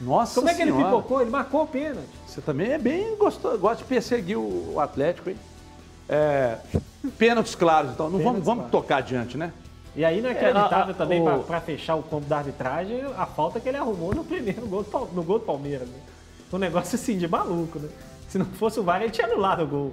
[0.00, 1.20] Nossa Como é que ele pipocou?
[1.20, 2.08] Ele marcou o pênalti.
[2.26, 5.36] Você também é bem gostoso, gosta de perseguir o o Atlético, hein?
[6.08, 6.56] É,
[7.18, 8.06] pênaltis claros, então.
[8.06, 8.70] Não vamos, Pênaltis vamos claros.
[8.72, 9.52] tocar adiante, né?
[9.96, 13.02] E aí não é acreditável a- também, o- pra, pra fechar o combo da arbitragem,
[13.18, 15.88] a falta que ele arrumou no primeiro gol do, no gol do Palmeiras.
[15.88, 15.98] Né?
[16.52, 17.88] Um negócio assim de maluco, né?
[18.28, 19.92] Se não fosse o VAR, ele tinha anulado o gol.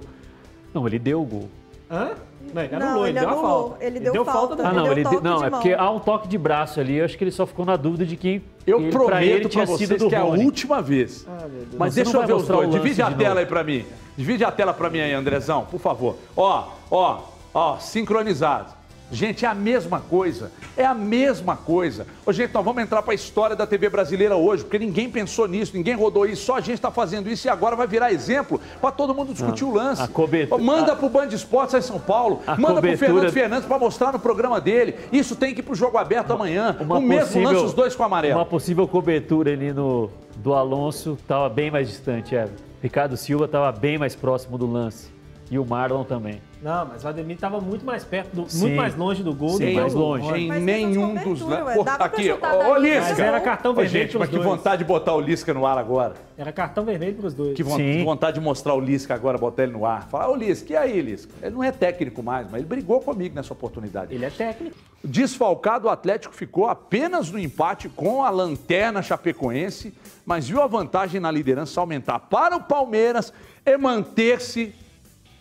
[0.72, 1.48] Não, ele deu o gol.
[1.90, 2.10] Hã?
[2.54, 3.50] Não, ele Não, anulou, ele, ele deu a anulou.
[3.70, 3.84] falta.
[3.84, 4.56] Ele deu falta.
[4.56, 5.60] no Ah, Ele não, deu ele toque não, de é mão.
[5.60, 8.06] porque há um toque de braço ali, eu acho que ele só ficou na dúvida
[8.06, 10.24] de quem Eu ele, prometo pra ele pra tinha vocês sido do que é a
[10.24, 11.26] última vez.
[11.28, 11.66] Ah, meu Deus.
[11.78, 12.70] Mas Você deixa não eu ver os dois.
[12.70, 13.38] Divide a tela novo.
[13.40, 13.84] aí pra mim.
[14.16, 16.16] Divide a tela pra mim aí, Andrezão, por favor.
[16.36, 17.18] Ó, ó,
[17.54, 18.72] ó, sincronizados.
[19.10, 20.50] Gente, é a mesma coisa.
[20.76, 22.06] É a mesma coisa.
[22.26, 25.72] Ô, gente, nós vamos entrar pra história da TV brasileira hoje, porque ninguém pensou nisso,
[25.74, 28.90] ninguém rodou isso, só a gente tá fazendo isso e agora vai virar exemplo pra
[28.90, 30.02] todo mundo discutir o lance.
[30.02, 32.98] a cobertura- Manda a- pro Band Esportes aí em São Paulo, A manda pro cobertura-
[32.98, 34.94] Fernando Fernandes pra mostrar no programa dele.
[35.10, 36.76] Isso tem que ir pro jogo aberto amanhã.
[36.78, 38.38] o mesmo lance, os dois com amarelo.
[38.38, 42.46] Uma possível cobertura ali no, do Alonso estava bem mais distante, é.
[42.82, 45.08] Ricardo Silva estava bem mais próximo do lance.
[45.50, 46.40] E o Marlon também.
[46.60, 49.66] Não, mas o Ademir estava muito mais perto, do, muito mais longe do gol Sim,
[49.66, 50.34] do que mais longe.
[50.34, 51.82] Em Mas nenhum dos ué.
[51.84, 52.96] Dava Aqui, ô linha.
[52.98, 53.10] Lisca.
[53.10, 54.46] Mas era cartão Ô, vermelho gente, mas que dois.
[54.48, 56.14] vontade de botar o Lisca no ar agora.
[56.36, 57.54] Era cartão vermelho para os dois.
[57.54, 57.98] Que von- Sim.
[57.98, 60.08] que vontade de mostrar o Lisca agora, botar ele no ar.
[60.08, 61.32] Falar, ô Lisca, e aí, Lisca?
[61.40, 64.12] Ele não é técnico mais, mas ele brigou comigo nessa oportunidade.
[64.12, 64.76] Ele é técnico.
[65.04, 69.94] Desfalcado, o Atlético ficou apenas no empate com a lanterna chapecoense,
[70.26, 73.32] mas viu a vantagem na liderança aumentar para o Palmeiras
[73.64, 74.74] e manter-se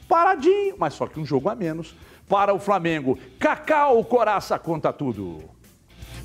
[0.07, 1.95] paradinho, mas só que um jogo a menos
[2.27, 3.17] para o Flamengo.
[3.39, 5.57] Cacau Coraça conta tudo.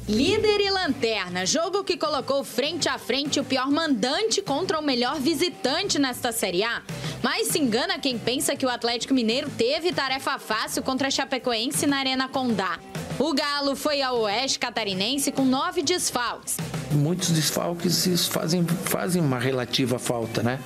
[0.08, 5.20] Líder e lanterna, jogo que colocou frente a frente o pior mandante contra o melhor
[5.20, 6.82] visitante nesta Série A.
[7.22, 11.86] Mas se engana quem pensa que o Atlético Mineiro teve tarefa fácil contra a Chapecoense
[11.86, 12.80] na Arena Condá.
[13.22, 16.56] O Galo foi ao Oeste Catarinense com nove desfalques.
[16.90, 20.58] muitos desfalques fazem, fazem uma relativa falta, né?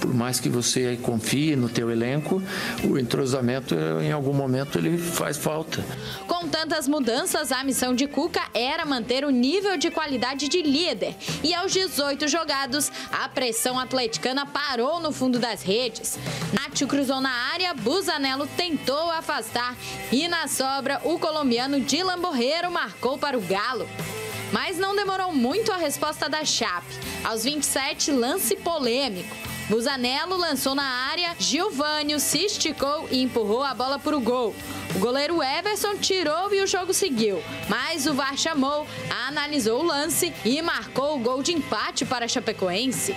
[0.00, 2.40] Por mais que você confie no teu elenco,
[2.88, 5.84] o entrosamento em algum momento ele faz falta.
[6.28, 11.16] Com tantas mudanças, a missão de Cuca era manter o nível de qualidade de líder.
[11.42, 16.16] E aos 18 jogados, a pressão atleticana parou no fundo das redes.
[16.52, 19.76] Nátio cruzou na área, Busanello tentou afastar
[20.12, 23.88] e na sobra o colombiano Dylan Borreiro marcou para o Galo.
[24.52, 26.94] Mas não demorou muito a resposta da Chape.
[27.24, 29.34] Aos 27, lance polêmico.
[29.70, 34.54] Busanello lançou na área, Gilvânio se esticou e empurrou a bola para o gol.
[34.94, 37.42] O goleiro Everson tirou e o jogo seguiu.
[37.70, 38.86] Mas o VAR chamou,
[39.26, 43.16] analisou o lance e marcou o gol de empate para a Chapecoense.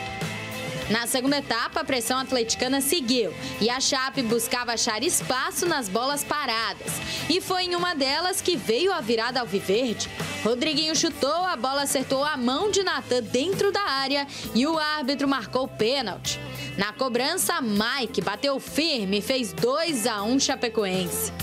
[0.89, 6.23] Na segunda etapa, a pressão atleticana seguiu e a Chape buscava achar espaço nas bolas
[6.23, 6.93] paradas.
[7.29, 10.09] E foi em uma delas que veio a virada alviverde.
[10.43, 15.27] Rodriguinho chutou, a bola acertou a mão de Natan dentro da área e o árbitro
[15.27, 16.39] marcou o pênalti.
[16.77, 21.33] Na cobrança, Mike bateu firme e fez 2 a 1 Chapecoense.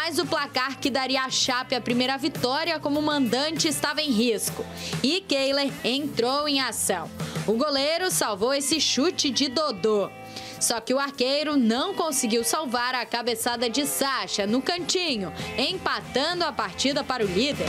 [0.00, 4.64] Mas o placar que daria à Chape a primeira vitória como mandante estava em risco.
[5.02, 7.10] E Kehler entrou em ação.
[7.48, 10.08] O goleiro salvou esse chute de Dodô.
[10.60, 16.52] Só que o arqueiro não conseguiu salvar a cabeçada de Sacha no cantinho, empatando a
[16.52, 17.66] partida para o líder.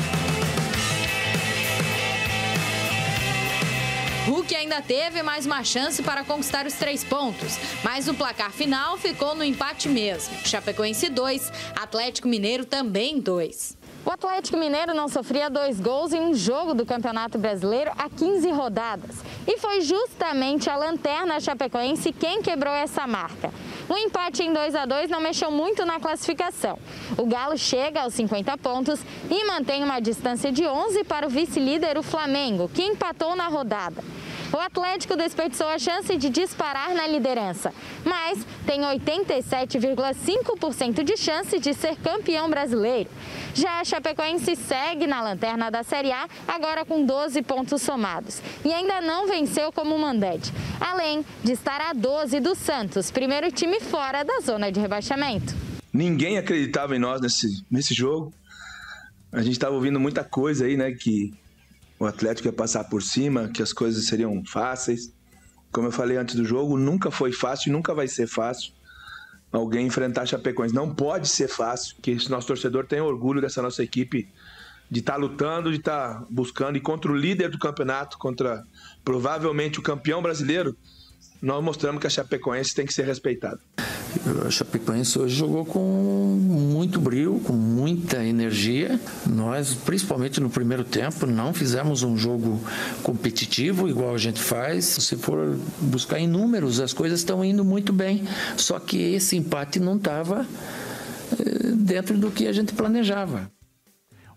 [4.29, 8.95] Hulk ainda teve mais uma chance para conquistar os três pontos, mas o placar final
[8.95, 10.35] ficou no empate mesmo.
[10.45, 13.75] Chapecoense 2, Atlético Mineiro também 2.
[14.05, 18.51] O Atlético Mineiro não sofria dois gols em um jogo do Campeonato Brasileiro há 15
[18.51, 19.15] rodadas.
[19.47, 23.51] E foi justamente a lanterna chapecoense quem quebrou essa marca.
[23.89, 26.77] O empate em 2 a 2 não mexeu muito na classificação.
[27.17, 28.99] O Galo chega aos 50 pontos
[29.29, 34.03] e mantém uma distância de 11 para o vice-líder, o Flamengo, que empatou na rodada.
[34.51, 37.71] O Atlético desperdiçou a chance de disparar na liderança,
[38.03, 43.11] mas tem 87,5% de chance de ser campeão brasileiro.
[43.53, 48.73] Já a Chapecoense segue na lanterna da Série A, agora com 12 pontos somados, e
[48.73, 54.23] ainda não venceu como mandante, além de estar a 12 do Santos, primeiro time fora
[54.23, 55.55] da zona de rebaixamento.
[55.93, 58.33] Ninguém acreditava em nós nesse, nesse jogo.
[59.31, 60.91] A gente estava ouvindo muita coisa aí, né?
[60.91, 61.31] Que
[61.99, 65.13] o Atlético ia passar por cima, que as coisas seriam fáceis.
[65.71, 68.71] Como eu falei antes do jogo, nunca foi fácil e nunca vai ser fácil
[69.51, 70.73] alguém enfrentar Chapecoense.
[70.73, 74.29] Não pode ser fácil, que esse nosso torcedor tenha orgulho dessa nossa equipe
[74.89, 78.63] de estar tá lutando, de estar tá buscando e contra o líder do campeonato, contra
[79.03, 80.75] provavelmente o campeão brasileiro,
[81.41, 83.59] nós mostramos que a Chapecoense tem que ser respeitada.
[84.45, 88.99] A Chapecoense hoje jogou com muito brilho, com muita energia.
[89.25, 92.59] Nós, principalmente no primeiro tempo, não fizemos um jogo
[93.03, 94.85] competitivo igual a gente faz.
[94.85, 98.27] Se for buscar em números, as coisas estão indo muito bem.
[98.57, 100.45] Só que esse empate não estava
[101.39, 103.49] eh, dentro do que a gente planejava.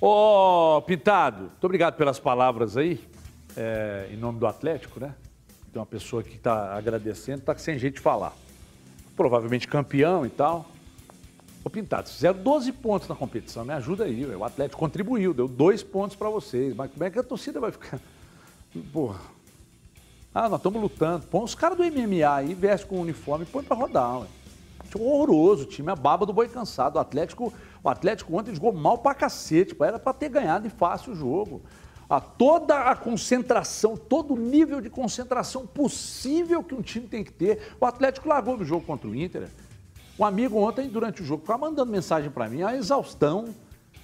[0.01, 3.01] Ô, oh, Pintado, muito obrigado pelas palavras aí,
[3.57, 5.15] é, em nome do Atlético, né?
[5.73, 8.37] Tem uma pessoa que está agradecendo, está sem jeito de falar
[9.17, 10.67] provavelmente campeão e tal.
[11.65, 14.27] Ô Pintado, fizeram 12 pontos na competição, me ajuda aí.
[14.27, 16.75] O Atlético contribuiu, deu dois pontos para vocês.
[16.75, 18.01] Mas como é que a torcida vai ficar?
[18.93, 19.21] Porra.
[20.35, 21.27] Ah, nós estamos lutando.
[21.27, 24.21] Põe os caras do MMA aí, veste com o uniforme e põe para rodar.
[24.21, 24.27] Ué.
[24.95, 26.97] Horroroso, o time é baba do boi cansado.
[26.97, 27.53] O Atlético,
[27.83, 29.77] o Atlético ontem jogou mal pra cacete.
[29.81, 31.63] Era para ter ganhado e fácil o jogo
[32.13, 37.33] a toda a concentração, todo o nível de concentração possível que um time tem que
[37.33, 37.75] ter.
[37.81, 39.49] O Atlético largou do jogo contra o Inter.
[40.19, 43.55] Um amigo ontem, durante o jogo, ficava mandando mensagem para mim, a exaustão,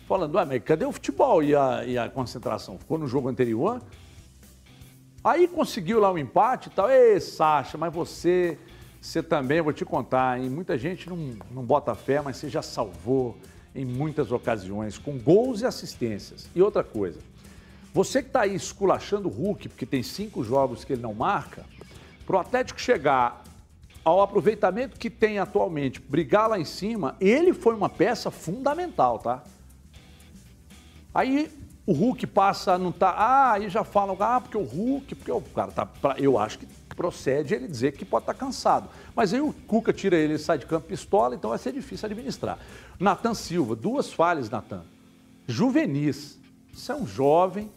[0.06, 2.78] falando, ah, mas cadê o futebol e a, e a concentração?
[2.78, 3.82] Ficou no jogo anterior?
[5.22, 6.90] Aí conseguiu lá o um empate e tal.
[6.90, 8.56] Ei, Sacha, mas você,
[9.02, 10.48] você também, vou te contar, hein?
[10.48, 13.36] muita gente não, não bota fé, mas você já salvou
[13.74, 16.48] em muitas ocasiões, com gols e assistências.
[16.54, 17.20] E outra coisa,
[17.92, 21.64] você que está aí esculachando o Hulk, porque tem cinco jogos que ele não marca,
[22.26, 23.42] para o Atlético chegar
[24.04, 29.42] ao aproveitamento que tem atualmente, brigar lá em cima, ele foi uma peça fundamental, tá?
[31.14, 31.50] Aí
[31.86, 33.10] o Hulk passa, não tá.
[33.10, 35.88] Ah, aí já falam, ah, porque o Hulk, porque o cara tá.
[36.18, 36.66] Eu acho que
[36.98, 38.88] procede ele dizer que pode estar tá cansado.
[39.14, 42.06] Mas aí o Cuca tira ele, ele sai de campo pistola, então vai ser difícil
[42.06, 42.58] administrar.
[42.98, 44.82] Natan Silva, duas falhas, Natan.
[45.46, 46.36] Juvenis.
[46.74, 47.70] Você é um jovem,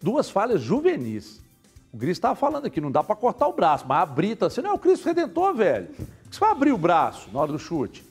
[0.00, 1.40] duas falhas juvenis.
[1.92, 4.60] O Gris estava falando aqui, não dá para cortar o braço, mas abrir, tá, você
[4.60, 5.88] não é o Cristo Redentor, velho.
[6.30, 8.04] Você vai abrir o braço na hora do chute.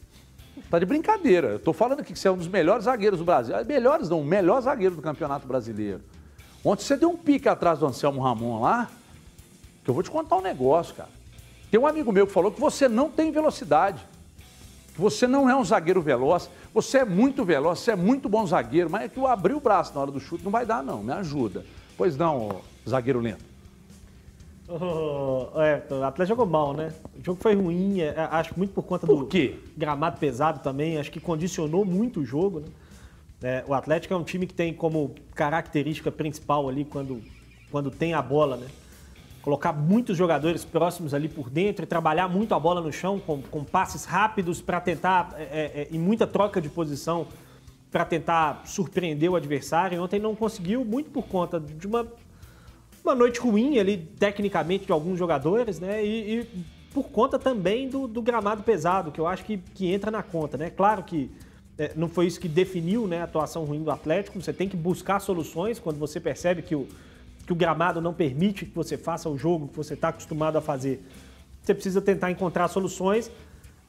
[0.70, 1.50] Tá de brincadeira.
[1.50, 3.54] Eu tô falando aqui que você é um dos melhores zagueiros do Brasil.
[3.66, 6.02] Melhores não, o melhor zagueiro do Campeonato Brasileiro.
[6.64, 8.90] Ontem você deu um pique atrás do Anselmo Ramon lá,
[9.84, 11.10] que eu vou te contar um negócio, cara.
[11.70, 14.04] Tem um amigo meu que falou que você não tem velocidade.
[14.96, 16.50] Que você não é um zagueiro veloz.
[16.74, 19.60] Você é muito veloz, você é muito bom zagueiro, mas é que eu abrir o
[19.60, 21.04] braço na hora do chute não vai dar, não.
[21.04, 21.66] Me ajuda.
[21.98, 23.44] Pois não, zagueiro lento.
[24.68, 26.92] Oh, é, o Atlético jogou mal, né?
[27.20, 30.98] O jogo foi ruim, é, é, acho muito por conta por do gramado pesado também,
[30.98, 32.68] acho que condicionou muito o jogo, né?
[33.44, 37.22] É, o Atlético é um time que tem como característica principal ali, quando,
[37.70, 38.66] quando tem a bola, né?
[39.44, 43.44] Colocar muitos jogadores próximos ali por dentro e trabalhar muito a bola no chão, com,
[43.44, 47.28] com passes rápidos para tentar, é, é, é, e muita troca de posição
[47.92, 50.02] para tentar surpreender o adversário.
[50.02, 52.08] Ontem não conseguiu, muito por conta de uma,
[53.04, 56.06] uma noite ruim ali, tecnicamente, de alguns jogadores, né?
[56.06, 56.48] E, e
[56.94, 60.58] por conta também do, do, gramado pesado, que eu acho que, que entra na conta,
[60.58, 60.70] né?
[60.70, 61.30] Claro que
[61.78, 64.42] é, não foi isso que definiu né, a atuação ruim do Atlético.
[64.42, 66.88] Você tem que buscar soluções quando você percebe que o,
[67.46, 70.62] que o gramado não permite que você faça o jogo que você está acostumado a
[70.62, 71.04] fazer.
[71.62, 73.30] Você precisa tentar encontrar soluções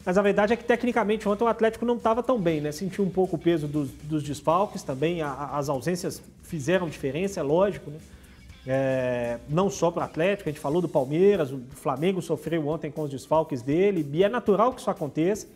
[0.07, 2.71] mas a verdade é que tecnicamente ontem o Atlético não estava tão bem, né?
[2.71, 7.43] Sentiu um pouco o peso dos, dos desfalques também, a, as ausências fizeram diferença, é
[7.43, 7.99] lógico, né?
[8.69, 12.89] É, não só para o Atlético, a gente falou do Palmeiras, o Flamengo sofreu ontem
[12.89, 15.49] com os desfalques dele, e é natural que isso aconteça.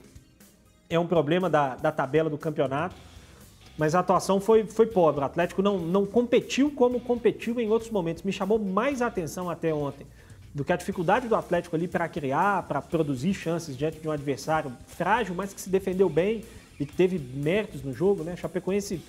[0.88, 2.96] É um problema da, da tabela do campeonato,
[3.78, 5.20] mas a atuação foi, foi pobre.
[5.20, 8.24] O Atlético não, não competiu como competiu em outros momentos.
[8.24, 10.04] Me chamou mais atenção até ontem
[10.52, 14.10] do que a dificuldade do Atlético ali para criar, para produzir chances diante de um
[14.10, 16.44] adversário frágil, mas que se defendeu bem
[16.78, 18.36] e que teve méritos no jogo, né?
[18.36, 19.00] Chapecoense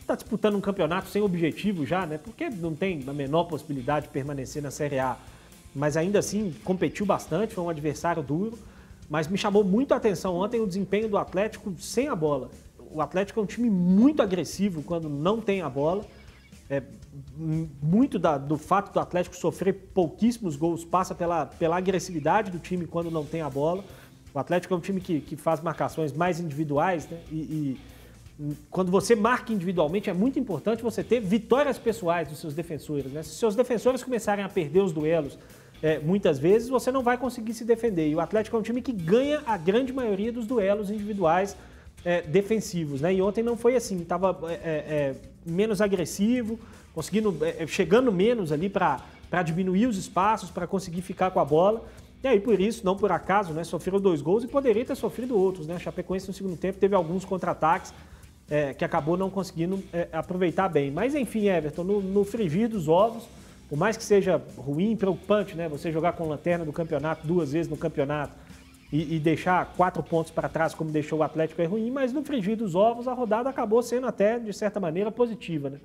[0.00, 2.18] está disputando um campeonato sem objetivo já, né?
[2.18, 5.16] Porque não tem a menor possibilidade de permanecer na Série A.
[5.74, 8.58] Mas ainda assim competiu bastante, foi um adversário duro.
[9.08, 12.50] mas me chamou muito a atenção ontem o desempenho do Atlético sem a bola.
[12.90, 16.04] O Atlético é um time muito agressivo quando não tem a bola.
[16.70, 16.82] É,
[17.82, 22.86] muito da, do fato do Atlético sofrer pouquíssimos gols passa pela, pela agressividade do time
[22.86, 23.82] quando não tem a bola.
[24.34, 27.18] O Atlético é um time que, que faz marcações mais individuais, né?
[27.30, 27.80] E, e,
[28.70, 33.10] quando você marca individualmente, é muito importante você ter vitórias pessoais dos seus defensores.
[33.12, 33.22] Né?
[33.24, 35.36] Se seus defensores começarem a perder os duelos
[35.82, 38.08] é, muitas vezes, você não vai conseguir se defender.
[38.08, 41.56] E o Atlético é um time que ganha a grande maioria dos duelos individuais
[42.04, 43.00] é, defensivos.
[43.00, 43.14] Né?
[43.14, 45.14] E ontem não foi assim, estava é, é,
[45.48, 46.58] menos agressivo,
[46.94, 51.84] conseguindo, é, chegando menos ali para diminuir os espaços, para conseguir ficar com a bola.
[52.22, 55.38] E aí, por isso, não por acaso, né, sofreu dois gols e poderia ter sofrido
[55.38, 55.66] outros.
[55.66, 55.76] Né?
[55.76, 57.94] A Chapecoense no segundo tempo teve alguns contra-ataques
[58.50, 60.90] é, que acabou não conseguindo é, aproveitar bem.
[60.90, 63.24] Mas enfim, Everton, no, no frigir dos ovos,
[63.68, 65.68] por mais que seja ruim, preocupante, né?
[65.68, 68.32] Você jogar com lanterna do campeonato duas vezes no campeonato
[68.92, 72.22] e, e deixar quatro pontos para trás, como deixou o Atlético, é ruim, mas no
[72.22, 75.78] frigir dos ovos a rodada acabou sendo até, de certa maneira, positiva, né?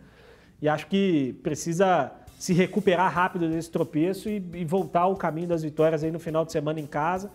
[0.62, 5.64] E acho que precisa se recuperar rápido desse tropeço e, e voltar ao caminho das
[5.64, 7.30] vitórias aí no final de semana em casa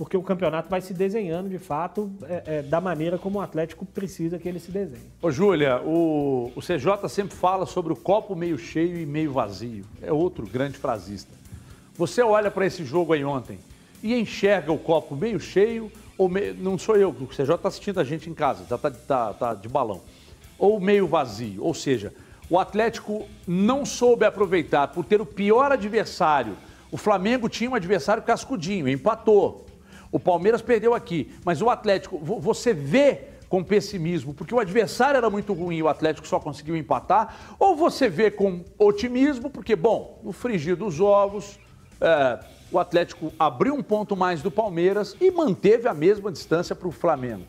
[0.00, 3.84] porque o campeonato vai se desenhando de fato é, é, da maneira como o Atlético
[3.84, 5.04] precisa que ele se desenhe.
[5.20, 9.84] Ô Júlia, o, o CJ sempre fala sobre o copo meio cheio e meio vazio.
[10.00, 11.30] É outro grande frasista.
[11.96, 13.58] Você olha para esse jogo aí ontem
[14.02, 18.00] e enxerga o copo meio cheio, ou meio, não sou eu, o CJ está assistindo
[18.00, 20.02] a gente em casa, já está tá, tá de balão,
[20.58, 21.64] ou meio vazio.
[21.64, 22.12] Ou seja,
[22.48, 26.56] o Atlético não soube aproveitar por ter o pior adversário.
[26.90, 29.66] O Flamengo tinha um adversário cascudinho, empatou.
[30.12, 35.28] O Palmeiras perdeu aqui, mas o Atlético, você vê com pessimismo, porque o adversário era
[35.28, 40.20] muito ruim e o Atlético só conseguiu empatar, ou você vê com otimismo, porque, bom,
[40.22, 41.58] no frigir dos ovos,
[42.00, 42.38] é,
[42.72, 46.92] o Atlético abriu um ponto mais do Palmeiras e manteve a mesma distância para o
[46.92, 47.46] Flamengo.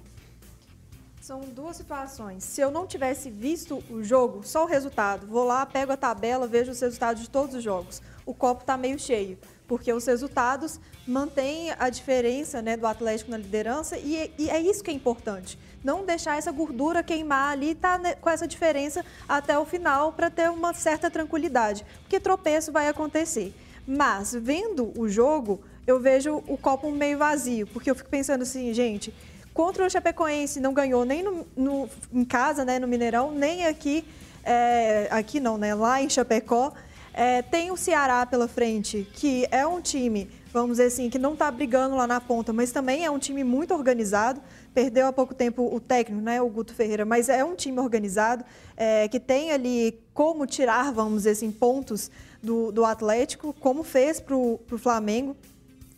[1.22, 2.44] São duas situações.
[2.44, 6.48] Se eu não tivesse visto o jogo, só o resultado, vou lá, pego a tabela,
[6.48, 8.02] vejo os resultados de todos os jogos.
[8.26, 9.38] O copo está meio cheio
[9.72, 14.84] porque os resultados mantêm a diferença né, do Atlético na liderança e, e, é isso
[14.84, 15.58] que é importante.
[15.82, 20.30] Não deixar essa gordura queimar ali tá né, com essa diferença até o final para
[20.30, 23.56] ter uma certa tranquilidade, porque tropeço vai acontecer.
[23.94, 28.74] Mas vendo o jogo, eu vejo o copo meio vazio, porque eu fico pensando assim,
[28.74, 29.14] gente,
[29.54, 34.06] contra o Chapecoense não ganhou nem no, no em casa, né, no Mineirão, nem aqui,
[34.46, 36.72] é, aqui não, né, lá em Chapecó.
[37.14, 41.34] É, tem o Ceará pela frente, que é um time, vamos dizer assim, que não
[41.34, 44.42] está brigando lá na ponta, mas também é um time muito organizado.
[44.74, 48.46] Perdeu há pouco tempo o técnico, né, o Guto Ferreira, mas é um time organizado,
[48.78, 52.10] é, que tem ali como tirar, vamos dizer assim, pontos
[52.42, 55.36] do, do Atlético, como fez para o Flamengo.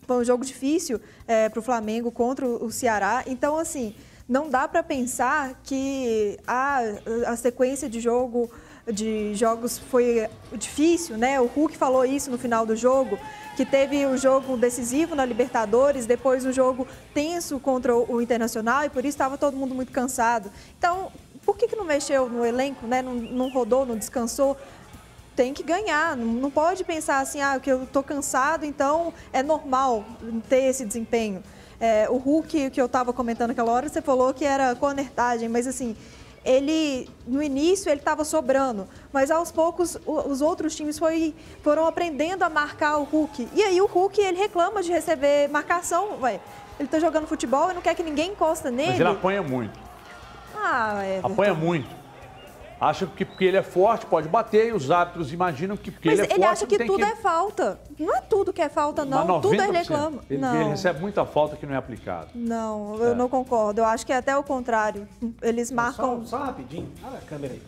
[0.08, 3.24] Foi um jogo difícil é, para o Flamengo contra o Ceará.
[3.28, 3.96] Então, assim,
[4.28, 6.80] não dá para pensar que a,
[7.28, 8.50] a sequência de jogo
[8.92, 11.40] de jogos foi difícil, né?
[11.40, 13.18] O Hulk falou isso no final do jogo,
[13.56, 18.90] que teve um jogo decisivo na Libertadores, depois um jogo tenso contra o Internacional e
[18.90, 20.52] por isso estava todo mundo muito cansado.
[20.78, 21.12] Então,
[21.46, 23.02] por que, que não mexeu no elenco, né?
[23.02, 24.58] Não, não rodou, não descansou?
[25.36, 30.06] Tem que ganhar, não pode pensar assim, ah, que eu estou cansado, então é normal
[30.48, 31.42] ter esse desempenho.
[31.80, 35.66] É, o Hulk, que eu estava comentando aquela hora, você falou que era cornertagem, mas
[35.66, 35.96] assim,
[36.44, 42.44] ele no início ele estava sobrando, mas aos poucos os outros times foi, foram aprendendo
[42.44, 43.48] a marcar o Hulk.
[43.54, 46.40] E aí o Hulk ele reclama de receber marcação, ué.
[46.80, 48.90] Ele está jogando futebol e não quer que ninguém encosta nele.
[48.92, 49.80] Mas ele apanha muito.
[50.56, 51.20] Ah, é.
[51.24, 52.03] Apanha muito
[52.90, 56.20] acha que porque ele é forte pode bater e os árbitros imaginam que porque Mas
[56.20, 56.52] ele é ele forte.
[56.52, 57.12] acha que tudo que...
[57.12, 57.80] é falta.
[57.98, 59.42] Não é tudo que é falta, não.
[59.42, 60.24] Tudo ele reclama.
[60.30, 60.56] Ele, não.
[60.56, 62.30] ele recebe muita falta que não é aplicado.
[62.36, 63.16] Não, eu é.
[63.16, 63.82] não concordo.
[63.82, 65.08] Eu acho que é até o contrário.
[65.42, 66.26] Eles marcam.
[66.26, 66.92] Só, só rapidinho.
[67.04, 67.62] Olha a câmera aí.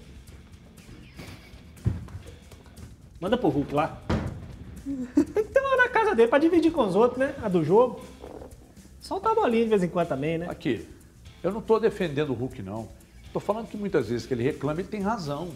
[3.20, 3.98] Manda pro Hulk lá.
[4.86, 7.34] então na casa dele, pra dividir com os outros, né?
[7.42, 8.02] A do jogo.
[9.00, 10.48] Solta a bolinha de vez em quando também, né?
[10.50, 10.88] Aqui.
[11.44, 12.88] Eu não tô defendendo o Hulk, não.
[13.36, 15.50] Estou falando que muitas vezes que ele reclama, ele tem razão.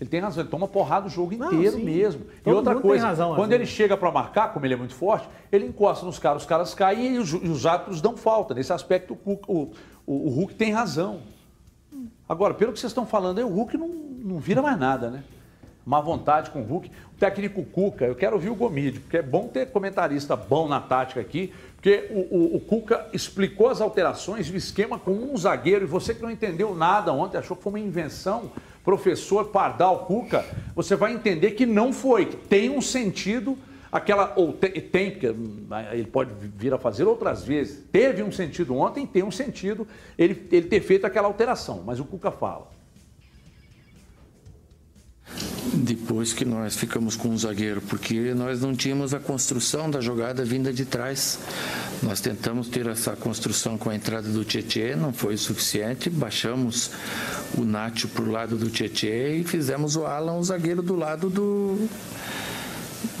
[0.00, 2.24] Ele tem razão, ele toma porrada o jogo inteiro Não, mesmo.
[2.42, 5.28] Todo e outra coisa, razão, quando ele chega para marcar, como ele é muito forte,
[5.52, 8.54] ele encosta nos caras, os caras caem e os, e os árbitros dão falta.
[8.54, 9.72] Nesse aspecto, o, o,
[10.04, 11.20] o, Hulk tem razão.
[12.28, 15.22] Agora, pelo que vocês estão falando, aí, o Hulk não, não vira mais nada, né?
[15.84, 16.90] Má vontade com o Hulk.
[17.14, 20.80] O técnico Cuca, eu quero ouvir o Gomide, porque é bom ter comentarista bom na
[20.80, 25.36] tática aqui, porque o, o, o, Cuca explicou as alterações e o esquema com um
[25.36, 28.50] zagueiro, e você que não entendeu nada ontem, achou que foi uma invenção,
[28.84, 33.58] professor Pardal Cuca, você vai entender que não foi, que tem um sentido
[33.92, 38.32] aquela, ou tem, tem, porque né, ele pode vir a fazer outras vezes, teve um
[38.32, 42.81] sentido ontem, tem um sentido ele, ele ter feito aquela alteração, mas o Cuca fala.
[45.64, 50.44] Depois que nós ficamos com um zagueiro, porque nós não tínhamos a construção da jogada
[50.44, 51.38] vinda de trás.
[52.02, 56.10] Nós tentamos ter essa construção com a entrada do Tietê, não foi o suficiente.
[56.10, 56.90] Baixamos
[57.56, 61.30] o Nacho para o lado do Tietê e fizemos o Alan, o zagueiro, do lado
[61.30, 61.88] do,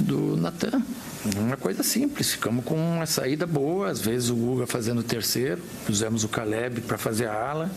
[0.00, 0.82] do Natan.
[1.36, 5.62] Uma coisa simples, ficamos com uma saída boa, às vezes o Guga fazendo o terceiro,
[5.86, 7.70] pusemos o Caleb para fazer a ala,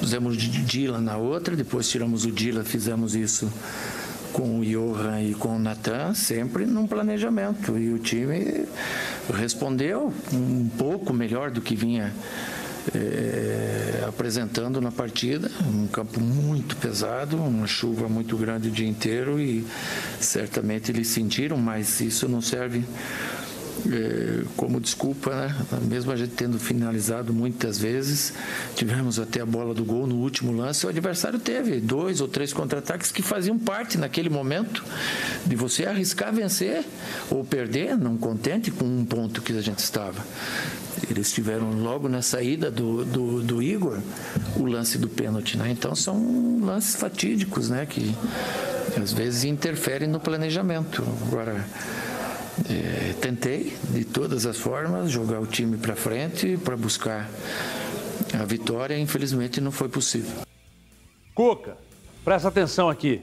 [0.00, 3.48] pusemos o Dylan na outra, depois tiramos o Dylan, fizemos isso
[4.32, 7.78] com o Johan e com o Natan, sempre num planejamento.
[7.78, 8.66] E o time
[9.32, 12.12] respondeu um pouco melhor do que vinha
[12.94, 15.50] é, apresentando na partida.
[15.66, 19.66] Um campo muito pesado, uma chuva muito grande o dia inteiro e
[20.20, 22.84] certamente eles sentiram, mas isso não serve
[24.56, 25.56] como desculpa, né?
[25.82, 28.32] mesmo a gente tendo finalizado muitas vezes,
[28.74, 32.52] tivemos até a bola do gol no último lance, o adversário teve dois ou três
[32.52, 34.84] contra-ataques que faziam parte naquele momento
[35.46, 36.84] de você arriscar vencer
[37.30, 40.24] ou perder, não contente com um ponto que a gente estava.
[41.08, 43.98] Eles tiveram logo na saída do, do, do Igor
[44.56, 45.70] o lance do pênalti, né?
[45.70, 47.86] Então são lances fatídicos, né?
[47.86, 48.14] Que
[49.00, 51.04] às vezes interferem no planejamento.
[51.26, 51.64] Agora
[52.68, 57.28] é, tentei, de todas as formas, jogar o time para frente para buscar
[58.38, 58.98] a vitória.
[58.98, 60.42] Infelizmente, não foi possível.
[61.34, 61.76] Cuca,
[62.24, 63.22] presta atenção aqui.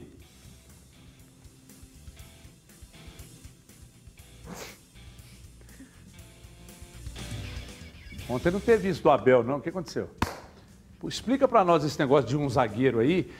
[8.28, 9.56] Ontem não teve isso do Abel, não.
[9.56, 10.10] O que aconteceu?
[11.06, 13.30] explica para nós esse negócio de um zagueiro aí.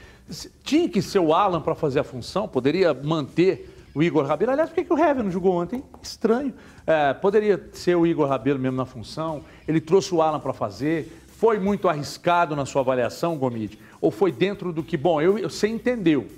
[0.62, 2.46] Tinha que ser o Alan para fazer a função?
[2.46, 4.52] Poderia manter o Igor Rabelo.
[4.52, 5.82] Aliás, por que, que o Hever não jogou ontem?
[6.00, 6.54] Estranho.
[6.86, 9.42] É, poderia ser o Igor Rabelo mesmo na função.
[9.66, 11.20] Ele trouxe o Alan para fazer.
[11.26, 13.76] Foi muito arriscado na sua avaliação, Gomide?
[14.00, 16.28] Ou foi dentro do que, bom, eu, eu você entendeu.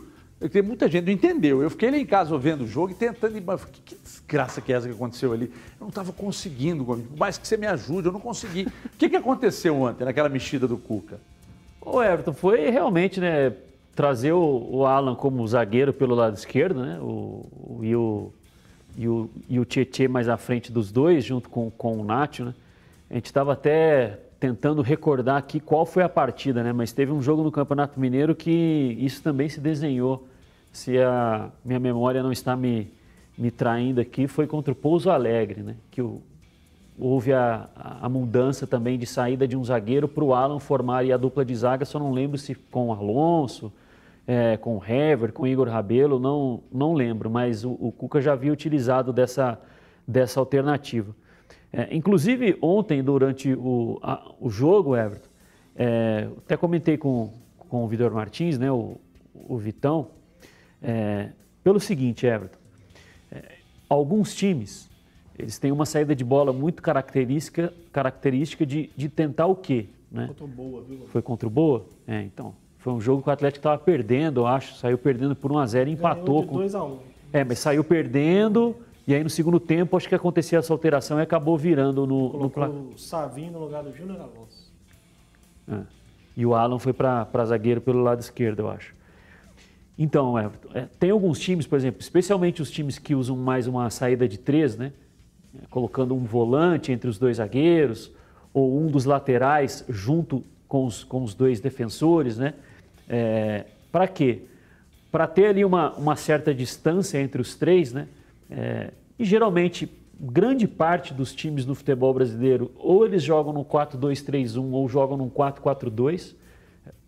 [0.50, 1.62] Tem muita gente não entendeu.
[1.62, 3.34] Eu fiquei lá em casa vendo o jogo e tentando.
[3.34, 5.52] Que, que desgraça que é essa que aconteceu ali?
[5.78, 7.10] Eu não estava conseguindo, Gomide.
[7.14, 8.68] Mais que você me ajude, eu não consegui.
[8.86, 11.20] O que, que aconteceu ontem, naquela mexida do Cuca?
[11.78, 13.52] Ô, Everton, foi realmente, né?
[14.00, 16.98] Trazer o, o, Alan como zagueiro pelo lado esquerdo, né?
[17.02, 18.32] O, o, e, o,
[18.96, 22.46] e, o, e o Tietê mais à frente dos dois, junto com, com o Nacho,
[22.46, 22.54] né?
[23.10, 26.72] A gente estava até tentando recordar aqui qual foi a partida, né?
[26.72, 30.26] Mas teve um jogo no Campeonato Mineiro que isso também se desenhou.
[30.72, 32.90] Se a minha memória não está me,
[33.36, 35.76] me traindo aqui, foi contra o Pouso Alegre, né?
[35.90, 36.22] Que o,
[36.98, 37.68] houve a,
[38.00, 41.54] a, mudança também de saída de um zagueiro para o Alan formar a dupla de
[41.54, 43.70] zaga, só não lembro se com o Alonso,
[44.30, 48.20] é, com o Hever, com o Igor Rabelo, não, não lembro, mas o, o Cuca
[48.20, 49.60] já havia utilizado dessa,
[50.06, 51.12] dessa alternativa.
[51.72, 55.28] É, inclusive, ontem, durante o, a, o jogo, Everton,
[55.74, 58.98] é, até comentei com, com o Vitor Martins, né, o,
[59.34, 60.12] o Vitão,
[60.80, 61.30] é,
[61.64, 62.58] pelo seguinte, Everton,
[63.32, 63.56] é,
[63.88, 64.88] alguns times,
[65.36, 69.86] eles têm uma saída de bola muito característica, característica de, de tentar o quê?
[70.08, 70.28] Né?
[70.28, 71.06] Contra o Boa, viu?
[71.08, 71.84] Foi contra o Boa?
[72.06, 72.54] É, então.
[72.80, 74.74] Foi um jogo que o Atlético estava perdendo, eu acho.
[74.74, 76.42] Saiu perdendo por 1x0 e empatou.
[76.42, 76.98] De 2x1.
[77.32, 78.74] É, mas saiu perdendo
[79.10, 82.30] e aí no segundo tempo acho que acontecia essa alteração e acabou virando no.
[82.30, 82.90] Colocou no...
[82.90, 84.72] o Savinho no lugar do Júnior Alonso.
[85.68, 85.80] É.
[86.36, 88.94] E o Alan foi para zagueiro pelo lado esquerdo, eu acho.
[89.98, 93.90] Então, é, é, tem alguns times, por exemplo, especialmente os times que usam mais uma
[93.90, 94.92] saída de três, né?
[95.68, 98.12] Colocando um volante entre os dois zagueiros,
[98.54, 102.54] ou um dos laterais junto com os, com os dois defensores, né?
[103.12, 104.42] É, para quê?
[105.10, 108.06] Para ter ali uma, uma certa distância entre os três, né?
[108.48, 114.70] É, e geralmente, grande parte dos times no futebol brasileiro, ou eles jogam no 4-2-3-1
[114.70, 116.36] ou jogam no 4-4-2.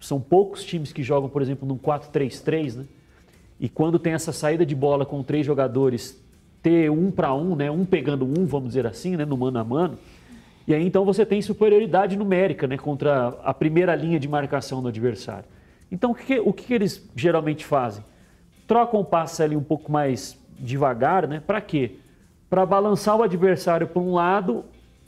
[0.00, 2.84] São poucos times que jogam, por exemplo, no 4-3-3, né?
[3.60, 6.20] E quando tem essa saída de bola com três jogadores,
[6.60, 7.70] ter um para um, né?
[7.70, 9.24] Um pegando um, vamos dizer assim, né?
[9.24, 9.98] No mano a mano.
[10.66, 12.76] E aí então você tem superioridade numérica, né?
[12.76, 15.44] Contra a primeira linha de marcação do adversário.
[15.92, 18.02] Então, o que, o que eles geralmente fazem?
[18.66, 21.42] Trocam o passe ali um pouco mais devagar, né?
[21.46, 21.96] Para quê?
[22.48, 24.64] Para balançar o adversário para um lado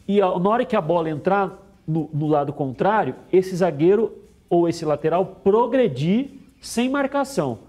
[0.06, 1.58] e na hora que a bola entrar
[1.88, 4.12] no, no lado contrário, esse zagueiro
[4.48, 6.28] ou esse lateral progredir
[6.60, 7.60] sem marcação.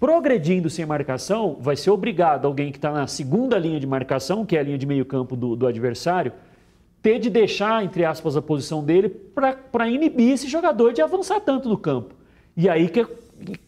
[0.00, 4.56] Progredindo sem marcação, vai ser obrigado alguém que está na segunda linha de marcação, que
[4.56, 6.32] é a linha de meio campo do, do adversário,
[7.00, 11.68] ter de deixar, entre aspas, a posição dele para inibir esse jogador de avançar tanto
[11.68, 12.17] no campo.
[12.58, 13.06] E aí que,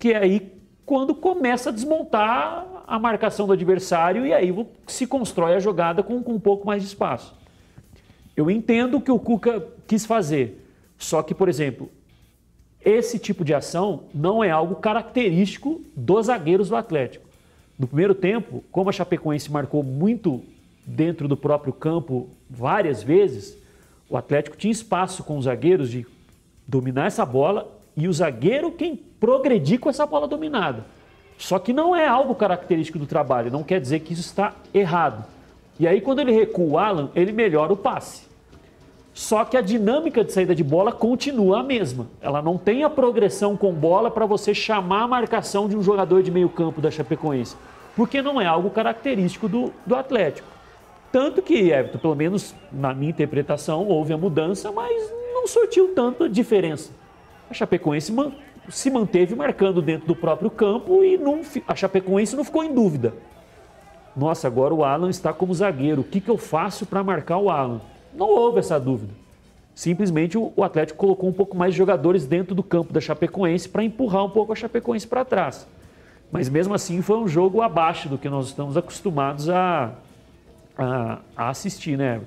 [0.00, 0.52] que aí
[0.84, 4.52] quando começa a desmontar a marcação do adversário e aí
[4.84, 7.32] se constrói a jogada com, com um pouco mais de espaço.
[8.36, 10.66] Eu entendo o que o Cuca quis fazer,
[10.98, 11.88] só que, por exemplo,
[12.84, 17.28] esse tipo de ação não é algo característico dos zagueiros do Atlético.
[17.78, 20.42] No primeiro tempo, como a Chapecoense marcou muito
[20.84, 23.56] dentro do próprio campo várias vezes,
[24.08, 26.04] o Atlético tinha espaço com os zagueiros de
[26.66, 30.84] dominar essa bola e o zagueiro quem progredir com essa bola dominada.
[31.36, 35.24] Só que não é algo característico do trabalho, não quer dizer que isso está errado.
[35.78, 38.28] E aí, quando ele recua o Alan, ele melhora o passe.
[39.14, 42.06] Só que a dinâmica de saída de bola continua a mesma.
[42.20, 46.22] Ela não tem a progressão com bola para você chamar a marcação de um jogador
[46.22, 47.56] de meio campo da Chapecoense,
[47.96, 50.46] porque não é algo característico do, do Atlético.
[51.10, 56.28] Tanto que, Everton, pelo menos na minha interpretação, houve a mudança, mas não surtiu tanta
[56.28, 56.92] diferença.
[57.50, 58.12] A Chapecoense
[58.68, 63.12] se manteve marcando dentro do próprio campo e não, a Chapecoense não ficou em dúvida.
[64.16, 66.02] Nossa, agora o Alan está como zagueiro.
[66.02, 67.80] O que, que eu faço para marcar o Alan?
[68.14, 69.12] Não houve essa dúvida.
[69.74, 73.82] Simplesmente o Atlético colocou um pouco mais de jogadores dentro do campo da Chapecoense para
[73.82, 75.66] empurrar um pouco a Chapecoense para trás.
[76.30, 79.92] Mas mesmo assim foi um jogo abaixo do que nós estamos acostumados a,
[80.78, 82.20] a, a assistir, né?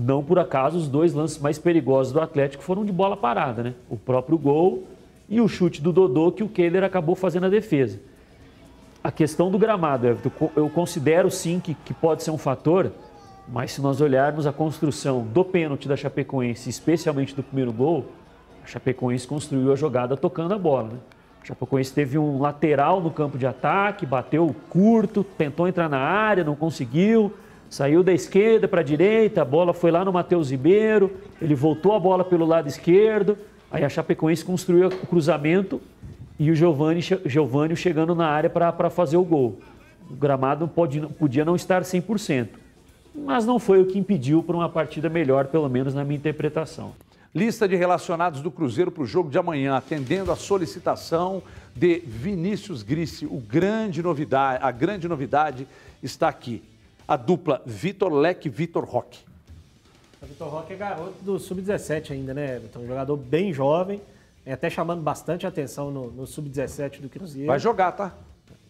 [0.00, 3.74] Não por acaso os dois lances mais perigosos do Atlético foram de bola parada, né?
[3.90, 4.84] O próprio gol
[5.28, 7.98] e o chute do Dodô que o Kehler acabou fazendo a defesa.
[9.02, 12.92] A questão do gramado, Everton, eu considero sim que, que pode ser um fator,
[13.48, 18.06] mas se nós olharmos a construção do pênalti da Chapecoense, especialmente do primeiro gol,
[18.62, 20.90] a Chapecoense construiu a jogada tocando a bola.
[20.90, 20.98] Né?
[21.42, 26.44] A Chapecoense teve um lateral no campo de ataque, bateu curto, tentou entrar na área,
[26.44, 27.32] não conseguiu,
[27.68, 31.10] saiu da esquerda para a direita, a bola foi lá no Matheus Ribeiro,
[31.40, 33.36] ele voltou a bola pelo lado esquerdo,
[33.70, 35.80] aí a Chapecoense construiu o cruzamento
[36.38, 39.58] e o Giovani, Giovani chegando na área para fazer o gol.
[40.10, 42.48] O gramado pode, podia não estar 100%
[43.24, 46.92] mas não foi o que impediu para uma partida melhor, pelo menos na minha interpretação.
[47.34, 51.42] Lista de relacionados do Cruzeiro para o jogo de amanhã, atendendo a solicitação
[51.74, 53.26] de Vinícius Grissi.
[53.26, 55.66] O grande novidade, a grande novidade
[56.02, 56.62] está aqui.
[57.08, 59.20] A dupla Vitor Leque e Vitor Roque.
[60.20, 62.60] O Vitor Roque é garoto do Sub-17 ainda, né?
[62.62, 63.98] Então, um jogador bem jovem,
[64.44, 67.46] é até chamando bastante atenção no, no Sub-17 do Cruzeiro.
[67.46, 68.12] Vai jogar, tá?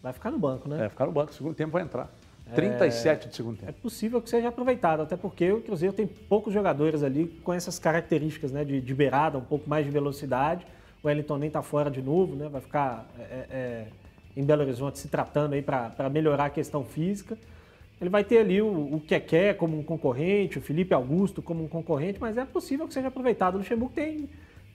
[0.01, 0.77] Vai ficar no banco, né?
[0.77, 2.09] Vai ficar no banco, segundo tempo vai entrar.
[2.55, 3.69] 37 é, de segundo tempo.
[3.69, 7.77] É possível que seja aproveitado, até porque o Cruzeiro tem poucos jogadores ali com essas
[7.77, 10.65] características né, de, de beirada, um pouco mais de velocidade.
[11.03, 13.87] O Wellington nem está fora de novo, né, vai ficar é, é, é
[14.37, 17.37] em Belo Horizonte se tratando aí para melhorar a questão física.
[17.99, 21.67] Ele vai ter ali o, o Keké como um concorrente, o Felipe Augusto como um
[21.67, 23.55] concorrente, mas é possível que seja aproveitado.
[23.55, 24.29] O Luxemburgo tem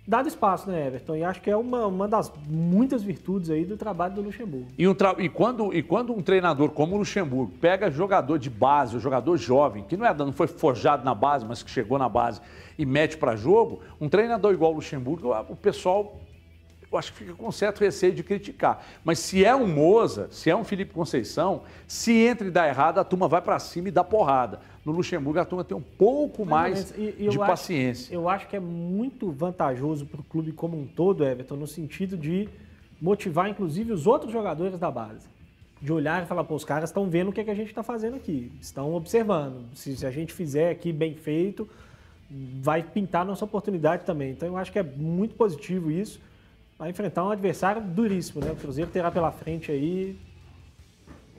[0.06, 1.16] dado espaço, né, Everton?
[1.16, 4.66] E acho que é uma, uma das muitas virtudes aí do trabalho do Luxemburgo.
[4.76, 5.14] E, um tra...
[5.18, 9.36] e, quando, e quando um treinador como o Luxemburgo pega jogador de base, o jogador
[9.38, 12.40] jovem, que não, é, não foi forjado na base, mas que chegou na base
[12.78, 16.20] e mete para jogo, um treinador igual o Luxemburgo, o pessoal
[16.90, 18.84] eu acho que fica com certo receio de criticar.
[19.04, 22.98] Mas se é um Moza, se é um Felipe Conceição, se entra e dá errado,
[22.98, 24.60] a turma vai para cima e dá porrada.
[24.84, 28.14] No Luxemburgo, a turma tem um pouco mais e, de acho, paciência.
[28.14, 32.16] Eu acho que é muito vantajoso para o clube como um todo, Everton, no sentido
[32.16, 32.48] de
[33.00, 35.26] motivar, inclusive, os outros jogadores da base.
[35.80, 37.68] De olhar e falar, pô, os caras estão vendo o que, é que a gente
[37.68, 39.64] está fazendo aqui, estão observando.
[39.74, 41.68] Se, se a gente fizer aqui bem feito,
[42.60, 44.32] vai pintar nossa oportunidade também.
[44.32, 46.20] Então, eu acho que é muito positivo isso
[46.78, 48.50] vai enfrentar um adversário duríssimo, né?
[48.50, 50.16] O Cruzeiro terá pela frente aí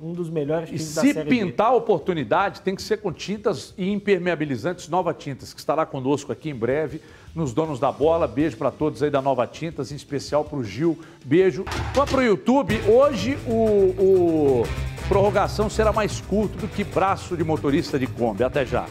[0.01, 3.11] um dos melhores times e da Série Se pintar a oportunidade, tem que ser com
[3.11, 7.01] tintas e impermeabilizantes Nova Tintas, que estará conosco aqui em breve,
[7.33, 8.27] nos donos da bola.
[8.27, 10.99] Beijo para todos aí da Nova Tintas, em especial para o Gil.
[11.23, 11.65] Beijo.
[11.93, 12.79] Vamos para o YouTube.
[12.87, 14.63] Hoje o, o
[15.07, 18.43] prorrogação será mais curto do que braço de motorista de Kombi.
[18.43, 18.85] Até já.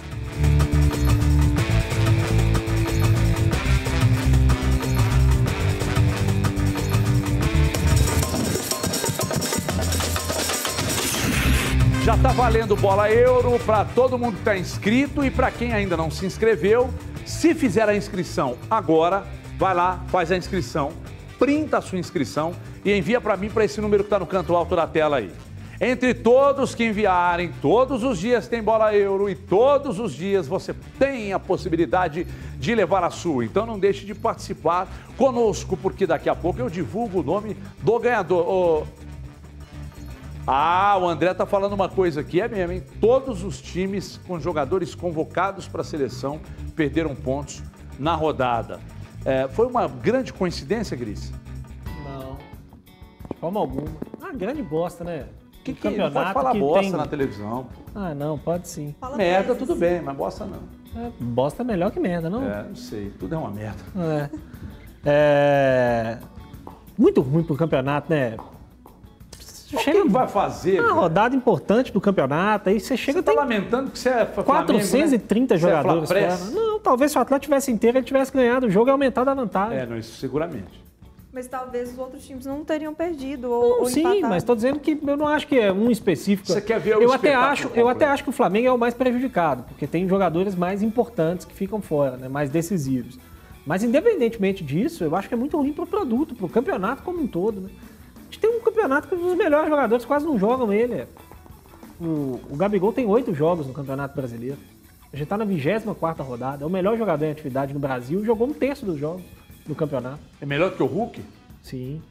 [12.24, 16.10] Está valendo bola euro para todo mundo que está inscrito e para quem ainda não
[16.10, 16.88] se inscreveu.
[17.26, 19.26] Se fizer a inscrição agora,
[19.58, 20.90] vai lá, faz a inscrição,
[21.38, 24.56] printa a sua inscrição e envia para mim para esse número que está no canto
[24.56, 25.30] alto da tela aí.
[25.78, 30.74] Entre todos que enviarem, todos os dias tem bola euro e todos os dias você
[30.98, 32.26] tem a possibilidade
[32.58, 33.44] de levar a sua.
[33.44, 37.98] Então não deixe de participar conosco, porque daqui a pouco eu divulgo o nome do
[37.98, 38.86] ganhador.
[40.46, 42.82] Ah, o André tá falando uma coisa aqui, é mesmo, hein?
[43.00, 46.38] Todos os times com jogadores convocados para a seleção
[46.76, 47.62] perderam pontos
[47.98, 48.78] na rodada.
[49.24, 51.32] É, foi uma grande coincidência, Gris?
[52.04, 52.36] Não,
[53.32, 53.88] de forma alguma.
[54.22, 55.26] Ah, grande bosta, né?
[55.64, 57.66] Que que não pode falar que bosta tem- na televisão.
[57.94, 58.94] Ah, não, pode sim.
[59.16, 60.58] Merda, tudo bem, mas bosta não.
[61.02, 62.44] É, bosta é melhor que merda, não?
[62.44, 63.82] É, não sei, tudo é uma merda.
[63.96, 64.30] É.
[65.06, 66.18] É,
[66.98, 68.36] Muito ruim pro campeonato, né?
[69.74, 70.80] O que que vai fazer?
[70.80, 71.00] Uma velho?
[71.00, 74.44] rodada importante do campeonato, aí você chega Você tá tem lamentando que você é Flamengo,
[74.44, 75.60] 430 né?
[75.60, 76.38] Você é jogadores fora.
[76.52, 79.34] Não, talvez se o Atlético tivesse inteiro, ele tivesse ganhado o jogo e aumentado a
[79.34, 79.78] vantagem.
[79.78, 80.84] É, não, isso seguramente.
[81.32, 84.28] Mas talvez os outros times não teriam perdido ou, ou Sim, empatado.
[84.28, 86.46] mas estou dizendo que eu não acho que é um específico.
[86.46, 88.78] Você quer ver o eu até acho, Eu até acho que o Flamengo é o
[88.78, 93.18] mais prejudicado, porque tem jogadores mais importantes que ficam fora, né, mais decisivos.
[93.66, 97.02] Mas independentemente disso, eu acho que é muito ruim para o produto, para o campeonato
[97.02, 97.62] como um todo.
[97.62, 97.70] Né?
[98.34, 101.06] A gente tem um campeonato que os melhores jogadores quase não jogam ele.
[102.00, 104.58] O, o Gabigol tem oito jogos no Campeonato Brasileiro.
[105.12, 106.64] A gente está na 24 rodada.
[106.64, 109.22] É o melhor jogador em atividade no Brasil e jogou um terço dos jogos
[109.64, 110.18] do campeonato.
[110.40, 111.22] É melhor que o Hulk?
[111.62, 112.02] Sim.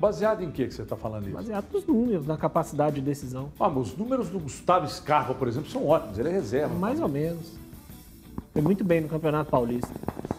[0.00, 1.36] Baseado em que que você está falando isso?
[1.36, 3.52] Baseado nos números, na capacidade de decisão.
[3.60, 6.18] Ah, mas os números do Gustavo Scarpa, por exemplo, são ótimos.
[6.18, 6.74] Ele é reserva.
[6.74, 7.61] Mais ou menos.
[8.52, 9.90] Foi muito bem no Campeonato Paulista.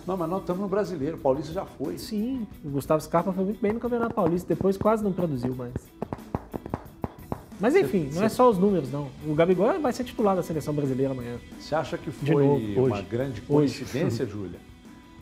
[0.06, 1.18] Não, mas nós estamos no brasileiro.
[1.18, 1.98] O Paulista já foi.
[1.98, 5.74] Sim, o Gustavo Scarpa foi muito bem no Campeonato Paulista, depois quase não produziu mais.
[7.60, 9.08] Mas enfim, não é só os números, não.
[9.26, 11.38] O Gabigol vai ser titular da seleção brasileira amanhã.
[11.60, 14.60] Você acha que foi novo, uma grande coincidência, Júlia?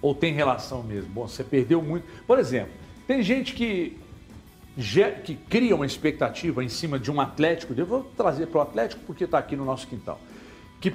[0.02, 1.12] Ou tem relação mesmo?
[1.12, 2.06] Bom, você perdeu muito.
[2.26, 2.72] Por exemplo,
[3.06, 3.98] tem gente que,
[5.24, 7.74] que cria uma expectativa em cima de um Atlético.
[7.78, 10.20] Eu vou trazer para o Atlético porque está aqui no nosso quintal.
[10.82, 10.94] Que,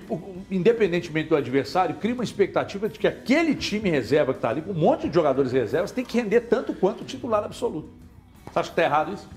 [0.51, 4.73] independentemente do adversário, cria uma expectativa de que aquele time reserva que está ali, com
[4.73, 7.89] um monte de jogadores reservas, tem que render tanto quanto o titular absoluto.
[8.53, 9.29] Você acha que está errado isso?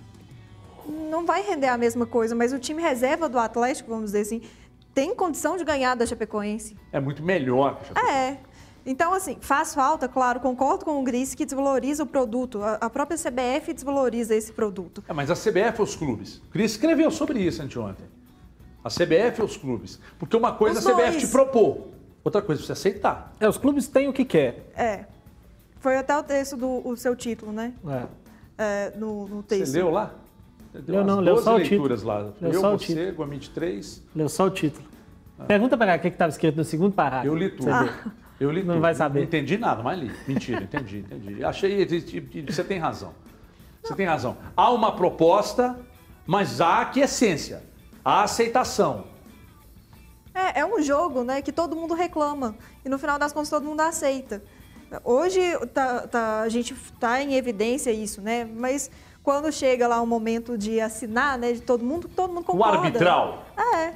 [1.10, 4.42] Não vai render a mesma coisa, mas o time reserva do Atlético, vamos dizer assim,
[4.94, 6.76] tem condição de ganhar da Chapecoense.
[6.92, 7.80] É muito melhor.
[7.96, 8.38] É.
[8.86, 12.64] Então, assim, faz falta, claro, concordo com o Gris que desvaloriza o produto.
[12.64, 15.04] A a própria CBF desvaloriza esse produto.
[15.08, 16.38] É, mas a CBF ou os clubes?
[16.38, 18.08] O Cris escreveu sobre isso anteontem.
[18.84, 20.00] A CBF ou os clubes?
[20.18, 21.24] Porque uma coisa Os a CBF dois.
[21.24, 21.88] te propor,
[22.24, 23.34] outra coisa é você aceitar.
[23.40, 24.72] É, os clubes têm o que quer.
[24.76, 25.06] É.
[25.80, 27.74] Foi até o texto do o seu título, né?
[27.88, 28.04] É.
[28.58, 29.72] É, no, no texto.
[29.72, 30.14] Você leu lá?
[30.74, 32.18] Você Leu não, leu 12 só o leituras título.
[32.18, 32.32] lá.
[32.42, 33.12] Leu eu, só o você, título.
[33.18, 34.04] Guamite 3.
[34.16, 34.86] Leu só o título.
[35.48, 37.28] Pergunta pra ela o que estava escrito no segundo parágrafo.
[37.28, 37.72] Eu li tudo.
[37.72, 38.12] Vê.
[38.40, 38.82] Eu li Não tudo.
[38.82, 39.20] vai saber.
[39.20, 40.12] Não entendi nada, mas li.
[40.28, 41.44] Mentira, entendi, entendi.
[41.44, 41.86] Achei.
[42.48, 43.14] Você tem razão.
[43.82, 44.38] Você tem razão.
[44.56, 45.78] Há uma proposta,
[46.28, 47.02] mas há que
[48.04, 49.06] Há aceitação.
[50.34, 52.56] É, é um jogo, né, que todo mundo reclama.
[52.86, 54.42] E no final das contas todo mundo aceita.
[55.04, 55.42] Hoje
[55.74, 58.46] tá- tá- a gente está em evidência isso, né?
[58.46, 58.90] Mas
[59.24, 62.78] quando chega lá o momento de assinar, né, de todo mundo, todo mundo O concorda.
[62.78, 63.44] arbitral.
[63.76, 63.94] É.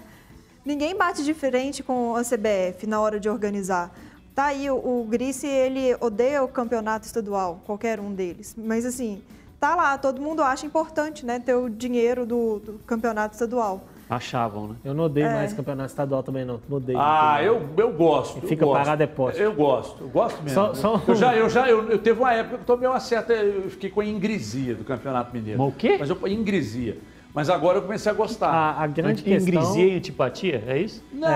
[0.65, 3.91] Ninguém bate de frente com a CBF na hora de organizar.
[4.35, 8.55] Tá aí, o, o Grice, ele odeia o campeonato estadual, qualquer um deles.
[8.57, 9.21] Mas assim,
[9.59, 13.81] tá lá, todo mundo acha importante, né, ter o dinheiro do, do campeonato estadual.
[14.15, 14.75] Achavam, né?
[14.85, 15.33] Eu não odeio É.
[15.33, 16.59] mais campeonato estadual também, não.
[16.69, 16.99] Não odeio.
[16.99, 18.37] Ah, não eu, eu gosto.
[18.43, 18.83] E fica eu gosto.
[18.83, 19.41] parado é poste.
[19.41, 20.55] Eu gosto, eu gosto mesmo.
[20.55, 22.99] Só- só- Eu já, eu já, eu, eu teve uma época que eu tomei uma
[22.99, 25.59] certa, eu fiquei com a ingresia do Campeonato Mineiro.
[25.59, 25.97] Mas o quê?
[25.99, 26.97] Mas eu ingresia.
[27.33, 28.47] Mas agora eu comecei a gostar.
[28.49, 29.47] A, a grande questão...
[29.53, 31.03] Ingresia e antipatia, é isso?
[31.11, 31.27] Não,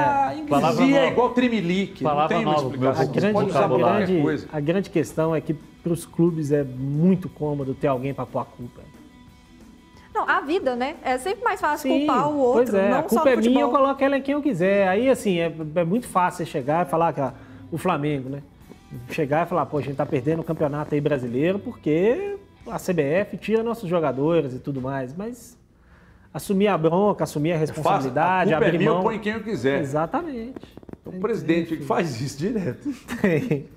[0.47, 2.03] Palavra ingresia é igual tremelique.
[2.03, 3.01] Palavra não tem uma nova, explicação.
[3.01, 4.47] A grande, pode usar a, grande, coisa.
[4.53, 8.39] a grande questão é que para os clubes é muito cômodo ter alguém para pôr
[8.39, 8.81] a culpa.
[10.17, 10.95] Não, a vida, né?
[11.03, 13.35] É sempre mais fácil Sim, culpar o outro, pois é, não a só culpa é
[13.35, 13.71] minha, eu futebol.
[13.71, 14.87] coloco ela em quem eu quiser.
[14.87, 17.33] Aí, assim, é, é muito fácil você chegar e falar que ah,
[17.71, 18.41] o Flamengo, né?
[19.11, 23.37] Chegar e falar, pô, a gente tá perdendo o campeonato aí brasileiro porque a CBF
[23.37, 25.15] tira nossos jogadores e tudo mais.
[25.15, 25.55] Mas
[26.33, 27.75] assumir a bronca, assumir a Fácil.
[27.75, 29.81] responsabilidade, a culpa é abrir minha, eu ponho quem eu quiser.
[29.81, 30.55] Exatamente.
[31.05, 32.89] O presidente que faz isso direto.
[33.21, 33.67] Tem.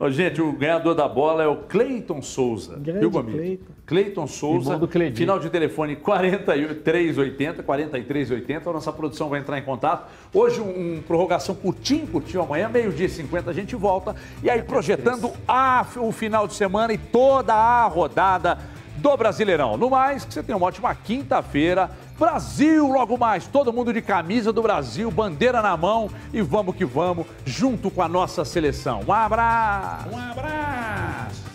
[0.00, 2.76] Ô, gente, o ganhador da bola é o Cleiton Souza.
[2.78, 3.10] Grande Viu?
[3.10, 3.64] Cleiton.
[3.84, 4.78] Cleiton Souza.
[5.16, 8.70] Final de telefone 4380, 4380.
[8.70, 10.08] A nossa produção vai entrar em contato.
[10.32, 12.44] Hoje, um, um prorrogação curtinho, curtinho.
[12.44, 14.14] Amanhã, meio-dia e 50, a gente volta.
[14.40, 18.58] E aí, projetando a, o final de semana e toda a rodada
[18.98, 19.76] do Brasileirão.
[19.76, 21.90] No mais, que você tenha uma ótima quinta-feira.
[22.18, 26.84] Brasil, logo mais, todo mundo de camisa do Brasil, bandeira na mão e vamos que
[26.84, 29.02] vamos, junto com a nossa seleção.
[29.06, 30.08] Um abraço!
[30.10, 31.47] Um abraço!